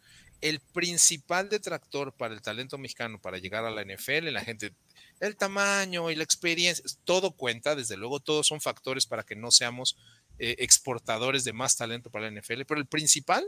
[0.46, 4.76] el principal detractor para el talento mexicano para llegar a la NFL, la gente,
[5.20, 9.50] el tamaño y la experiencia, todo cuenta, desde luego, todos son factores para que no
[9.50, 9.98] seamos
[10.38, 13.44] eh, exportadores de más talento para la NFL, pero el principal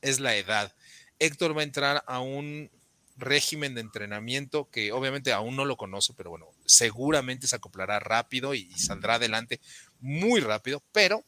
[0.00, 0.74] es la edad.
[1.18, 2.70] Héctor va a entrar a un
[3.18, 8.54] régimen de entrenamiento que obviamente aún no lo conoce, pero bueno, seguramente se acoplará rápido
[8.54, 9.60] y saldrá adelante
[10.00, 11.26] muy rápido, pero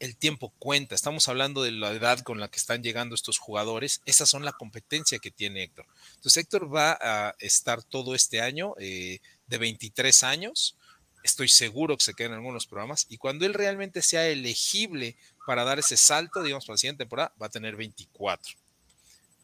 [0.00, 0.94] el tiempo cuenta.
[0.94, 4.00] Estamos hablando de la edad con la que están llegando estos jugadores.
[4.06, 5.86] Esas son la competencia que tiene Héctor.
[6.16, 10.76] Entonces, Héctor va a estar todo este año eh, de 23 años.
[11.22, 13.06] Estoy seguro que se queda en algunos programas.
[13.10, 17.32] Y cuando él realmente sea elegible para dar ese salto, digamos, para la siguiente temporada,
[17.40, 18.54] va a tener 24.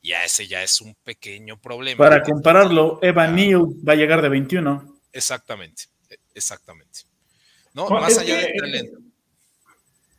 [0.01, 1.99] Y a ese ya es un pequeño problema.
[1.99, 5.01] Para compararlo, Evan Neal va a llegar de 21.
[5.13, 7.01] Exactamente, e, exactamente.
[7.75, 9.06] No, más allá del talento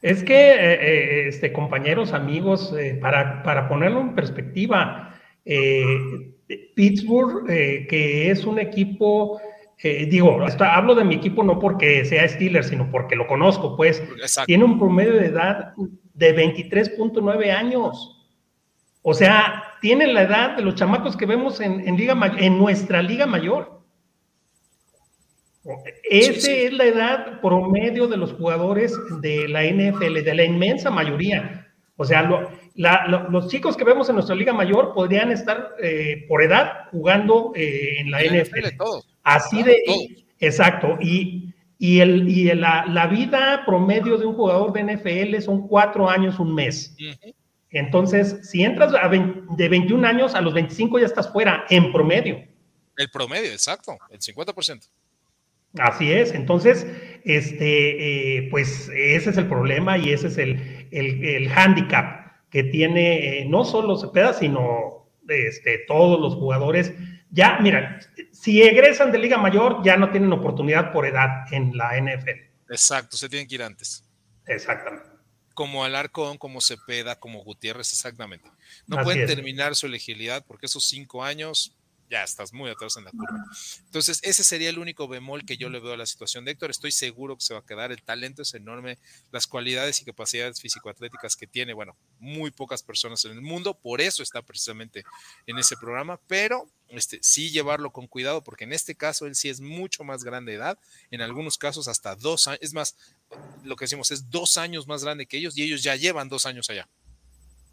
[0.02, 5.16] es que, eh, eh, este, compañeros, amigos, eh, para, para, ponerlo en perspectiva,
[6.76, 9.40] Pittsburgh, que es un equipo,
[9.82, 14.04] digo, hablo de mi equipo no porque sea Steelers, sino porque lo conozco, pues,
[14.46, 15.74] tiene un promedio de edad
[16.14, 18.14] de 23.9 años.
[19.04, 23.02] O sea, tiene la edad de los chamacos que vemos en, en, liga, en nuestra
[23.02, 23.77] liga mayor.
[26.10, 31.68] Esa es la edad promedio de los jugadores de la NFL, de la inmensa mayoría.
[31.98, 32.22] O sea,
[33.30, 38.00] los chicos que vemos en nuestra liga mayor podrían estar eh, por edad jugando eh,
[38.00, 38.78] en la NFL.
[39.24, 39.82] Así de,
[40.40, 40.98] exacto.
[41.02, 46.40] Y, y, el, y la, vida promedio de un jugador de NFL son cuatro años,
[46.40, 46.96] un mes.
[47.72, 48.94] Entonces, si entras
[49.58, 52.46] de 21 años a los 25 ya estás fuera, en promedio.
[52.96, 54.88] El promedio, exacto, el 50%.
[55.78, 56.88] Así es, entonces,
[57.24, 63.42] este, eh, pues ese es el problema y ese es el, el, handicap que tiene
[63.42, 66.94] eh, no solo Cepeda, sino este, todos los jugadores.
[67.30, 68.00] Ya, mira,
[68.32, 72.48] si egresan de Liga Mayor, ya no tienen oportunidad por edad en la NFL.
[72.70, 74.04] Exacto, se tienen que ir antes.
[74.46, 75.10] Exactamente.
[75.54, 78.50] Como Alarcón, como Cepeda, como Gutiérrez, exactamente.
[78.86, 81.76] No pueden terminar su elegibilidad porque esos cinco años
[82.10, 83.44] ya estás muy atrás en la curva.
[83.86, 86.72] Entonces, ese sería el único bemol que yo le veo a la situación de Héctor.
[86.72, 87.92] Estoy seguro que se va a quedar.
[87.92, 88.98] El talento es enorme,
[89.32, 94.02] las cualidades y capacidades físico-atléticas que tiene, bueno, muy pocas personas en el mundo, por
[94.02, 95.04] eso está precisamente
[95.46, 99.50] en ese programa, pero este, sí llevarlo con cuidado, porque en este caso él sí
[99.50, 100.80] es mucho más grande de edad,
[101.12, 102.96] en algunos casos hasta dos años, es más,
[103.64, 106.46] lo que decimos es dos años más grande que ellos y ellos ya llevan dos
[106.46, 106.88] años allá.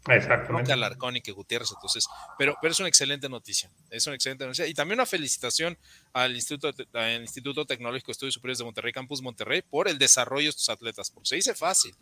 [0.07, 0.67] Exactamente.
[0.67, 4.45] que Alarcón y que Gutiérrez, entonces, pero, pero es una excelente noticia, es una excelente
[4.45, 4.67] noticia.
[4.67, 5.77] Y también una felicitación
[6.13, 10.45] al Instituto, al Instituto Tecnológico de Estudios Superiores de Monterrey, Campus Monterrey, por el desarrollo
[10.45, 11.95] de estos atletas, porque se dice fácil,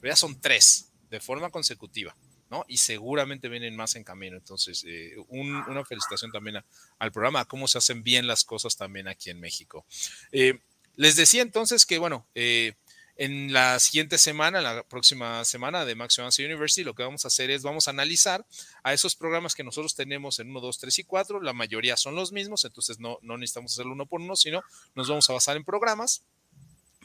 [0.00, 2.16] pero ya son tres de forma consecutiva.
[2.50, 2.64] ¿no?
[2.66, 4.36] Y seguramente vienen más en camino.
[4.36, 6.64] Entonces, eh, una felicitación también
[6.98, 9.86] al programa, a cómo se hacen bien las cosas también aquí en México.
[10.32, 10.58] Eh,
[10.96, 12.74] les decía entonces que, bueno, eh,
[13.20, 17.50] en la siguiente semana, la próxima semana de Max University, lo que vamos a hacer
[17.50, 18.46] es vamos a analizar
[18.82, 21.42] a esos programas que nosotros tenemos en 1, 2, 3 y 4.
[21.42, 24.62] La mayoría son los mismos, entonces no, no necesitamos hacerlo uno por uno, sino
[24.94, 26.22] nos vamos a basar en programas,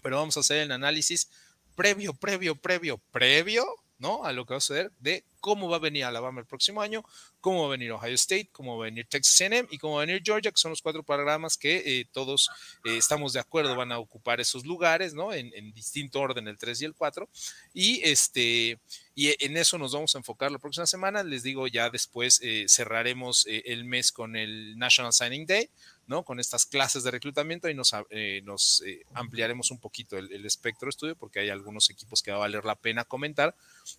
[0.01, 1.29] pero vamos a hacer el análisis
[1.75, 3.65] previo, previo, previo, previo
[3.97, 4.25] ¿no?
[4.25, 7.03] A lo que va a suceder de cómo va a venir Alabama el próximo año,
[7.39, 10.01] cómo va a venir Ohio State, cómo va a venir Texas A&M y cómo va
[10.01, 12.49] a venir Georgia, que son los cuatro programas que eh, todos
[12.83, 15.31] eh, estamos de acuerdo van a ocupar esos lugares, ¿no?
[15.31, 17.29] En, distinto orden, el 3 y el 4.
[17.73, 18.79] Y, este,
[19.13, 21.23] y en eso nos vamos a enfocar la próxima semana.
[21.23, 25.69] Les digo, ya después eh, cerraremos el mes con el National Signing Day,
[26.07, 26.23] ¿no?
[26.23, 28.43] Con estas clases de reclutamiento y nos, eh,
[28.85, 32.39] eh, ampliaremos un poquito el, espectro de estudio porque hay algunos equipos que va a
[32.41, 33.55] valer la pena comentar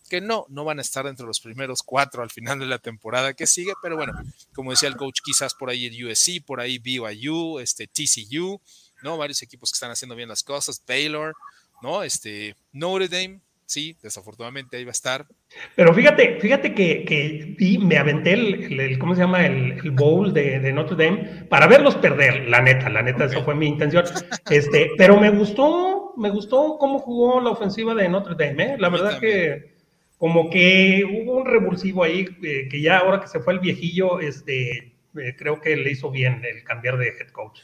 [0.08, 3.34] que no, no van a estar entre los primeros cuatro al final de la temporada
[3.34, 4.12] que sigue, pero bueno,
[4.54, 8.60] como decía el coach, quizás por ahí el USC, por ahí BYU, este TCU,
[9.02, 9.16] ¿no?
[9.16, 11.34] Varios equipos que están haciendo bien las cosas, Baylor,
[11.82, 12.02] ¿no?
[12.02, 15.26] Este Notre Dame, sí, desafortunadamente ahí va a estar.
[15.74, 19.44] Pero fíjate, fíjate que, que me aventé el, ¿cómo se llama?
[19.44, 23.66] El, bowl de, Notre Dame para verlos perder, la neta, la neta, eso fue mi
[23.66, 24.04] intención.
[24.50, 28.76] Este, pero me gustó, me gustó cómo jugó la ofensiva de Notre Dame, ¿eh?
[28.78, 29.76] La verdad que
[30.18, 34.20] como que hubo un revulsivo ahí, eh, que ya ahora que se fue el viejillo,
[34.20, 37.60] este, eh, creo que le hizo bien el cambiar de head coach.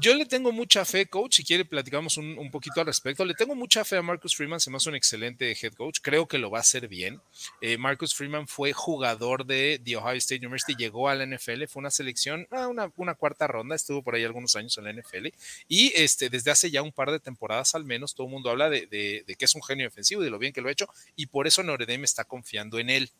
[0.00, 3.24] Yo le tengo mucha fe, coach, si quiere platicamos un, poquito al respecto.
[3.26, 6.26] Le tengo mucha fe a Marcus Freeman, se me hace un excelente head coach, creo
[6.26, 7.20] que lo va a hacer bien.
[7.60, 11.90] Eh, Marcus Freeman fue jugador de Ohio State University, llegó a la NFL, fue una
[11.90, 15.28] selección, ah, una, cuarta ronda, estuvo por ahí algunos años en la NFL
[15.68, 18.70] y este, desde hace ya un par de temporadas al menos todo el mundo habla
[18.70, 20.88] de, de que es un genio defensivo y de lo bien que lo ha hecho
[21.16, 23.10] y por eso Notre Dame está confiando en él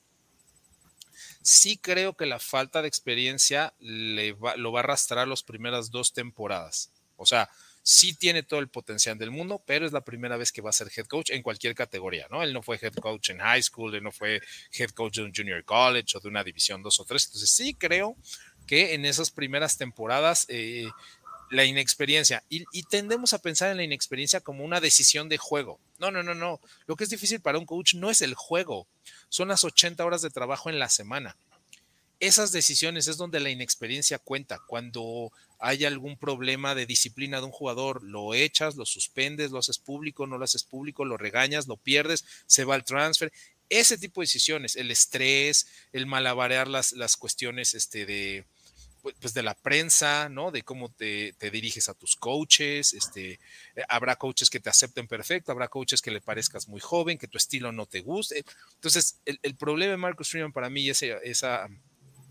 [1.43, 6.13] sí creo que la falta de experiencia le lo va a arrastrar las primeras dos
[6.13, 6.91] temporadas.
[7.17, 7.49] O sea,
[7.83, 10.73] sí tiene todo el potencial del mundo, pero es la primera vez que va a
[10.73, 12.43] ser head coach en cualquier categoría, ¿no?
[12.43, 14.41] Él no fue head coach en high school, él no fue
[14.73, 17.27] head coach de un junior college o de una división 2 o 3.
[17.27, 18.17] Entonces sí creo
[18.67, 20.89] que en esas primeras temporadas eh,
[21.51, 25.79] la inexperiencia, y, y, tendemos a pensar en la inexperiencia como una decisión de juego.
[25.99, 26.61] No, no, no, no.
[26.87, 28.87] Lo que es difícil para un coach no es el juego,
[29.33, 31.35] son las 80 horas de trabajo en la semana.
[32.21, 34.61] Esas decisiones es donde la inexperiencia cuenta.
[34.67, 39.79] Cuando hay algún problema de disciplina de un jugador, lo echas, lo suspendes, lo haces
[39.79, 43.33] público, no lo haces público, lo regañas, lo pierdes, se va al transfer.
[43.71, 48.45] Ese tipo de decisiones, el estrés, el malabarear las, las cuestiones este, de,
[49.03, 50.51] pues, pues de la prensa, ¿no?
[50.51, 55.53] De cómo te, diriges a tus coaches, este, eh, habrá coaches que te acepten perfecto,
[55.53, 58.45] habrá coaches que le parezcas muy joven, que tu estilo no te guste.
[58.75, 61.69] Entonces, el, problema de Marcus Freeman para mí es esa,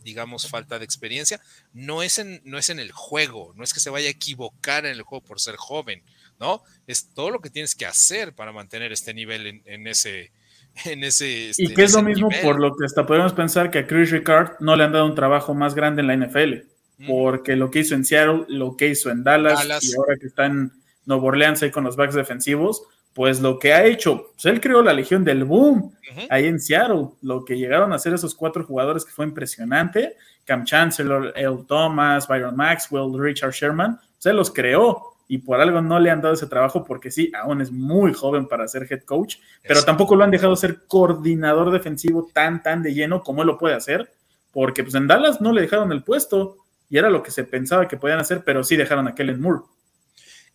[0.04, 1.42] digamos, falta de experiencia,
[1.74, 4.86] no es, en, no es en el juego, no es que se vaya a equivocar
[4.86, 6.04] en el juego por ser joven,
[6.40, 6.64] ¿no?
[6.88, 10.32] Es todo lo que tienes que hacer para mantener este nivel en, ese...
[10.86, 13.80] En ese, y este, que es lo mismo por lo que hasta podemos pensar que
[13.80, 16.72] a Chris Ricard no le han dado un trabajo más grande en la NFL
[17.08, 20.46] porque lo que hizo en Seattle, lo que hizo en Dallas, y ahora que está
[20.46, 20.72] en
[21.06, 24.82] Nueva Orleans ahí con los backs defensivos, pues lo que ha hecho, pues él creó
[24.82, 25.94] la Legión del Boom
[26.30, 30.16] ahí en Seattle, lo que llegaron a hacer esos cuatro jugadores que fue impresionante,
[30.46, 35.98] Cam Chancellor, El Thomas, Byron Maxwell, Richard Sherman, se los creó y por algo no
[35.98, 39.38] le han dado ese trabajo porque sí, aún es muy joven para ser head coach,
[39.64, 43.58] pero tampoco lo han dejado ser coordinador defensivo tan, tan de lleno como él lo
[43.58, 44.12] puede hacer,
[44.52, 46.58] porque pues en Dallas no le dejaron el puesto,
[46.90, 49.62] y era lo que se pensaba que podían hacer, pero sí dejaron a Kellen Moore.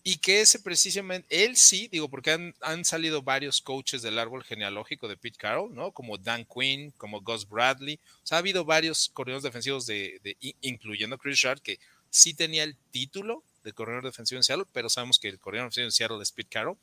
[0.05, 5.09] Y que ese precisamente, él sí, digo, porque han, salido varios coaches del árbol genealógico
[5.09, 5.91] de Pete Carroll, ¿no?
[5.91, 7.99] Como Dan Quinn, como Gus Bradley.
[8.23, 10.21] O sea, ha habido varios corredores defensivos, de,
[10.61, 11.79] incluyendo Chris Shard, que
[12.11, 15.87] sí tenía el título de corredor defensivo en Seattle, pero sabemos que el corredor defensivo
[15.87, 16.79] en Seattle es Pete Carroll.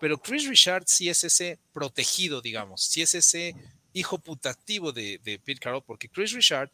[0.00, 3.54] Pero Chris Richard sí es ese protegido, digamos, sí es ese
[3.92, 6.70] hijo putativo de, de Pete Carroll, porque Chris Richard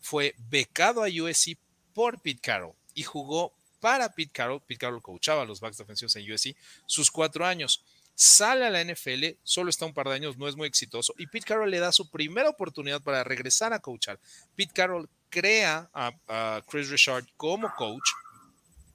[0.00, 1.58] fue becado a USC
[1.92, 4.60] por Pete Carroll y jugó para Pete Carroll.
[4.60, 7.84] Pete Carroll coachaba a los backs defensivos en USC sus cuatro años.
[8.14, 11.26] Sale a la NFL, solo está un par de años, no es muy exitoso, y
[11.26, 14.20] Pete Carroll le da su primera oportunidad para regresar a coachar.
[14.54, 18.08] Pete Carroll crea a, Chris Richard como coach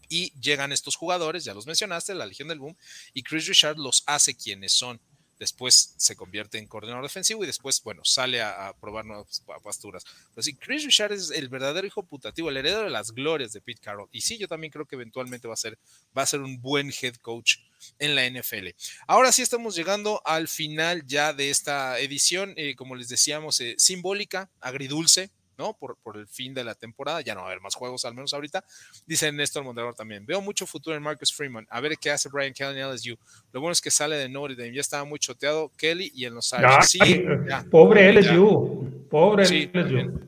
[0.09, 2.77] y llegan estos jugadores, ya los mencionaste, la Legión del Boom,
[3.13, 4.99] y Chris Richard los hace quienes son.
[5.39, 10.03] después se convierte en coordinador defensivo y después, bueno, sale a, probar nuevas pasturas.
[10.33, 13.61] Pero sí, Chris Richard es el verdadero hijo putativo, el heredero de las glorias de
[13.61, 14.09] Pete Carroll.
[14.11, 15.77] Y sí, yo también creo que eventualmente va a ser,
[16.17, 17.57] va a ser un buen head coach
[17.99, 18.69] en la NFL.
[19.05, 23.75] Ahora sí estamos llegando al final ya de esta edición, eh, como les decíamos, eh,
[23.77, 25.73] simbólica, agridulce, ¿no?
[25.73, 28.13] Por, por, el fin de la temporada, ya no va a haber más juegos, al
[28.13, 28.63] menos ahorita.
[29.05, 30.25] Dice Néstor Mondragón también.
[30.25, 31.67] Veo mucho futuro en Marcus Freeman.
[31.69, 33.17] A ver qué hace Brian Kelly en LSU.
[33.51, 34.73] Lo bueno es que sale de Notre Dame.
[34.73, 36.83] Ya estaba muy choteado Kelly y en los Irish.
[36.83, 37.23] Sí,
[37.69, 39.07] pobre LSU.
[39.09, 40.27] Pobre LSU.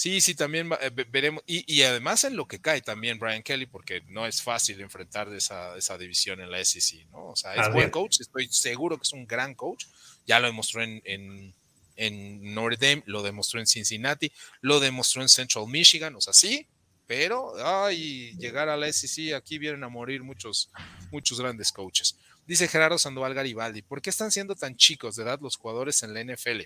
[0.00, 1.42] Sí, sí, también eh, veremos.
[1.46, 5.76] Y, además en lo que cae también Brian Kelly, porque no es fácil enfrentar esa,
[5.76, 7.26] esa división en la SEC, ¿no?
[7.26, 9.84] O sea, es buen coach, estoy seguro que es un gran coach.
[10.26, 11.54] Ya lo demostró en, en
[12.00, 14.32] en Notre Dame, lo demostró en Cincinnati,
[14.62, 16.66] lo demostró en Central Michigan, o sea, sí,
[17.06, 20.70] pero ay, llegar a la SEC, aquí vienen a morir muchos,
[21.10, 22.16] muchos grandes coaches.
[22.46, 26.14] Dice Gerardo Sandoval Garibaldi, ¿por qué están siendo tan chicos de edad los jugadores en
[26.14, 26.62] la NFL?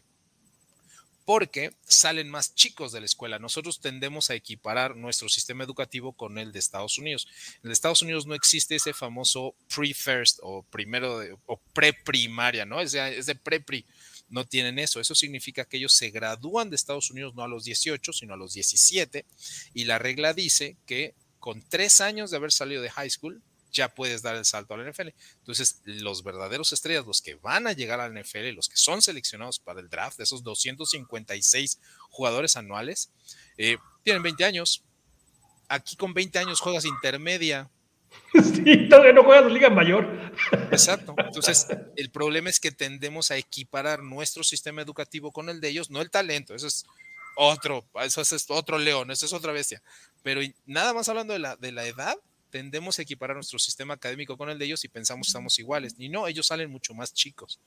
[1.24, 3.38] Porque salen más chicos de la escuela.
[3.38, 7.26] Nosotros tendemos a equiparar nuestro sistema educativo con el de Estados Unidos.
[7.62, 12.80] En Estados Unidos no existe ese famoso pre-first o primero o pre-primaria, ¿no?
[12.80, 13.84] Es de, es pre-pri
[14.28, 15.00] no tienen eso.
[15.00, 18.36] Eso significa que ellos se gradúan de Estados Unidos no a los 18, sino a
[18.36, 19.24] los 17.
[19.74, 23.42] Y la regla dice que con tres años de haber salido de high school,
[23.74, 25.08] ya puedes dar el salto a la NFL.
[25.38, 29.02] Entonces, los verdaderos estrellas, los que van a llegar a la NFL, los que son
[29.02, 33.10] seleccionados para el draft, de esos 256 jugadores anuales,
[33.58, 34.84] eh, tienen 20 años.
[35.68, 37.70] Aquí con 20 años juegas intermedia,
[38.42, 40.08] Sí, todavía no juegas Liga Mayor.
[40.72, 41.14] Exacto.
[41.16, 45.90] Entonces, el problema es que tendemos a equiparar nuestro sistema educativo con el de ellos,
[45.90, 46.84] no el talento, eso es
[47.36, 49.82] otro, eso es otro león, eso es otra bestia.
[50.22, 52.16] Pero nada más hablando de la, de la edad,
[52.54, 55.96] tendemos a equiparar nuestro sistema académico con el de ellos y pensamos que estamos iguales.
[55.98, 57.58] Y no, ellos salen mucho más chicos.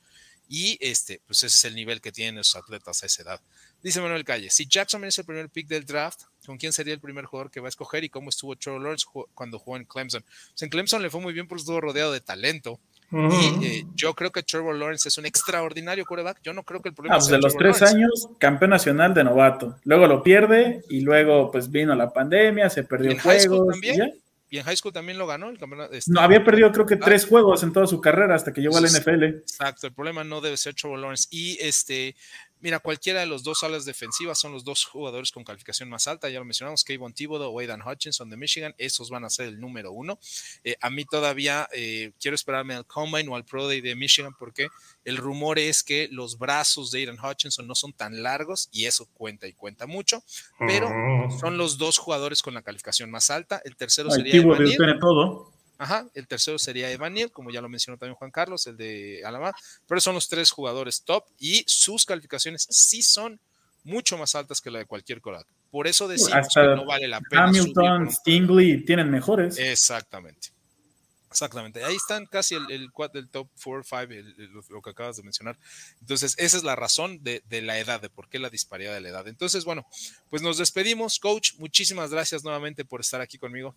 [0.47, 3.41] Y este, pues ese es el nivel que tienen los atletas a esa edad.
[3.83, 7.01] Dice Manuel Calle, si Jackson es el primer pick del draft, ¿con quién sería el
[7.01, 10.23] primer jugador que va a escoger y cómo estuvo Trevor Lawrence cuando jugó en Clemson?
[10.23, 12.79] Pues en Clemson le fue muy bien porque estuvo rodeado de talento.
[13.11, 16.39] Y eh, yo creo que Trevor Lawrence es un extraordinario quarterback.
[16.43, 19.25] Yo no creo que el problema ah, pues de los tres años, campeón nacional de
[19.25, 19.77] novato.
[19.83, 23.67] Luego lo pierde y luego pues vino la pandemia, se perdió el juego.
[24.50, 25.93] Y en high school también lo ganó el campeonato.
[25.93, 27.00] Este, no, había perdido creo que ah.
[27.04, 29.24] tres juegos en toda su carrera hasta que llegó al NFL.
[29.24, 31.28] Exacto, el problema no debe ser Trevor Lawrence.
[31.32, 32.16] Y este,
[32.60, 36.30] Mira, cualquiera de los dos alas defensivas son los dos jugadores con calificación más alta.
[36.30, 38.74] Ya lo mencionamos, Kayvon Thibodeau o Aidan Hutchinson de Michigan.
[38.78, 40.18] Esos van a ser el número uno.
[40.64, 44.34] Eh, a mí todavía eh, quiero esperarme al Combine o al Pro Day de Michigan
[44.38, 44.70] porque
[45.05, 49.08] el rumor es que los brazos de Aidan Hutchinson no son tan largos y eso
[49.14, 50.24] cuenta y cuenta mucho.
[50.60, 50.89] Pero
[51.39, 53.62] son los dos jugadores con la calificación más alta.
[53.64, 54.32] El tercero sería...
[54.32, 55.57] Thibodeau todo.
[55.78, 59.21] Ajá, el tercero sería Evan Neal, como ya lo mencionó también Juan Carlos, el de
[59.25, 59.55] Alabama,
[59.88, 63.39] pero son los tres jugadores top y sus calificaciones sí son
[63.84, 65.45] mucho más altas que la de cualquier coral.
[65.71, 67.45] Por eso decimos que no vale la pena.
[67.45, 69.57] Hamilton, Stingley tienen mejores.
[69.59, 70.49] Exactamente.
[71.30, 71.84] Exactamente.
[71.84, 75.57] Ahí están casi el, el, del top 4 5, lo que acabas de mencionar.
[75.99, 79.01] Entonces, esa es la razón de, de, la edad, de por qué la disparidad de
[79.01, 79.28] la edad.
[79.28, 79.86] Entonces, bueno,
[80.30, 81.53] pues nos despedimos, coach.
[81.57, 83.75] Muchísimas gracias nuevamente por estar aquí conmigo.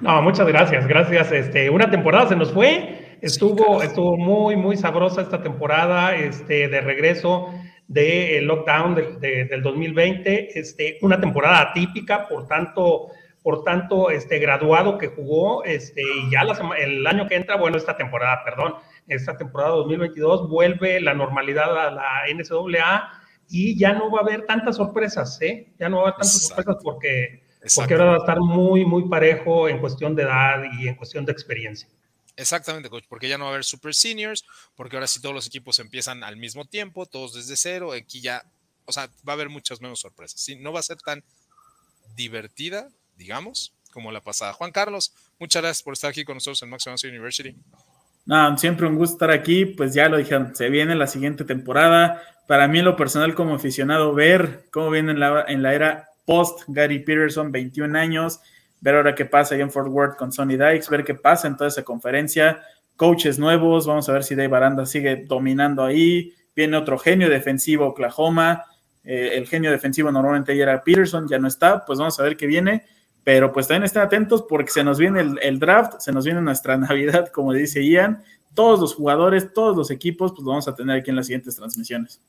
[0.00, 1.32] No, muchas gracias, gracias.
[1.32, 6.80] Este, una temporada se nos fue, estuvo, estuvo muy, muy sabrosa esta temporada, este, de
[6.80, 7.50] regreso
[7.86, 13.08] del lockdown del 2020, este, una temporada atípica, por tanto,
[13.42, 16.42] por tanto, este, graduado que jugó, este, y ya
[16.78, 18.74] el año que entra, bueno, esta temporada, perdón,
[19.06, 24.46] esta temporada 2022 vuelve la normalidad a la NCAA y ya no va a haber
[24.46, 25.72] tantas sorpresas, ¿eh?
[25.78, 27.43] Ya no va a haber tantas sorpresas porque
[27.74, 31.24] porque ahora va a estar muy, muy parejo en cuestión de edad y en cuestión
[31.24, 31.88] de experiencia.
[32.36, 34.44] Exactamente, coach, porque ya no va a haber super seniors,
[34.74, 38.44] porque ahora sí todos los equipos empiezan al mismo tiempo, todos desde cero, aquí ya,
[38.86, 40.40] o sea, va a haber muchas menos sorpresas.
[40.40, 41.22] Sí, no va a ser tan
[42.16, 44.52] divertida, digamos, como la pasada.
[44.52, 47.54] Juan Carlos, muchas gracias por estar aquí con nosotros en Max University.
[48.26, 52.20] No, siempre un gusto estar aquí, pues ya lo dijeron, se viene la siguiente temporada.
[52.48, 56.08] Para mí en lo personal como aficionado, ver cómo viene en la, en la era
[56.24, 58.40] post Gary Peterson, 21 años,
[58.80, 61.56] ver ahora qué pasa ahí en Fort Worth con Sonny Dykes, ver qué pasa en
[61.56, 62.62] toda esa conferencia,
[62.96, 67.86] coaches nuevos, vamos a ver si Dave Aranda sigue dominando ahí, viene otro genio defensivo,
[67.86, 68.64] Oklahoma,
[69.02, 72.36] eh, el genio defensivo normalmente ya era Peterson, ya no está, pues vamos a ver
[72.36, 72.84] qué viene,
[73.22, 76.40] pero pues también estén atentos porque se nos viene el, el draft, se nos viene
[76.40, 78.22] nuestra Navidad, como dice Ian,
[78.54, 81.56] todos los jugadores, todos los equipos, pues lo vamos a tener aquí en las siguientes
[81.56, 82.20] transmisiones.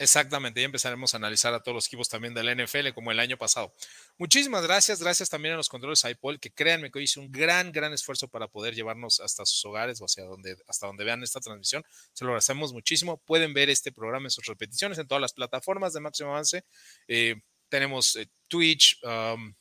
[0.00, 3.36] Exactamente, ya empezaremos a analizar a todos los equipos también del NFL como el año
[3.36, 3.74] pasado.
[4.16, 7.72] Muchísimas gracias, gracias también a los controles iPol, que créanme que hoy hice un gran,
[7.72, 11.40] gran esfuerzo para poder llevarnos hasta sus hogares o hacia donde, hasta donde vean esta
[11.40, 11.84] transmisión.
[12.12, 13.16] Se lo agradecemos muchísimo.
[13.16, 16.64] Pueden ver este programa en sus repeticiones en todas las plataformas de Máximo Avance.
[17.08, 17.34] Eh,
[17.68, 19.52] tenemos eh, Twitch, um,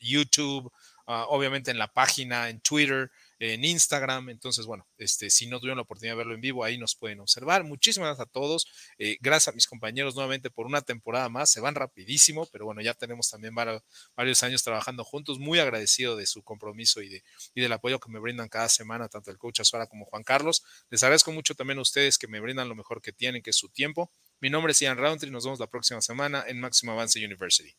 [0.00, 0.66] YouTube,
[1.06, 4.30] uh, obviamente en la página, en Twitter en Instagram.
[4.30, 7.20] Entonces, bueno, este, si no tuvieron la oportunidad de verlo en vivo, ahí nos pueden
[7.20, 7.64] observar.
[7.64, 8.66] Muchísimas gracias a todos.
[8.98, 11.50] Eh, gracias a mis compañeros nuevamente por una temporada más.
[11.50, 15.38] Se van rapidísimo, pero bueno, ya tenemos también varios, años trabajando juntos.
[15.38, 17.24] Muy agradecido de su compromiso y, de,
[17.54, 20.62] y del apoyo que me brindan cada semana, tanto el coach Azuara como Juan Carlos.
[20.90, 23.56] Les agradezco mucho también a ustedes que me brindan lo mejor que tienen, que es
[23.56, 24.10] su tiempo.
[24.40, 25.30] Mi nombre es Ian Roundtree.
[25.30, 27.74] Nos vemos la próxima semana en Máximo Avance University.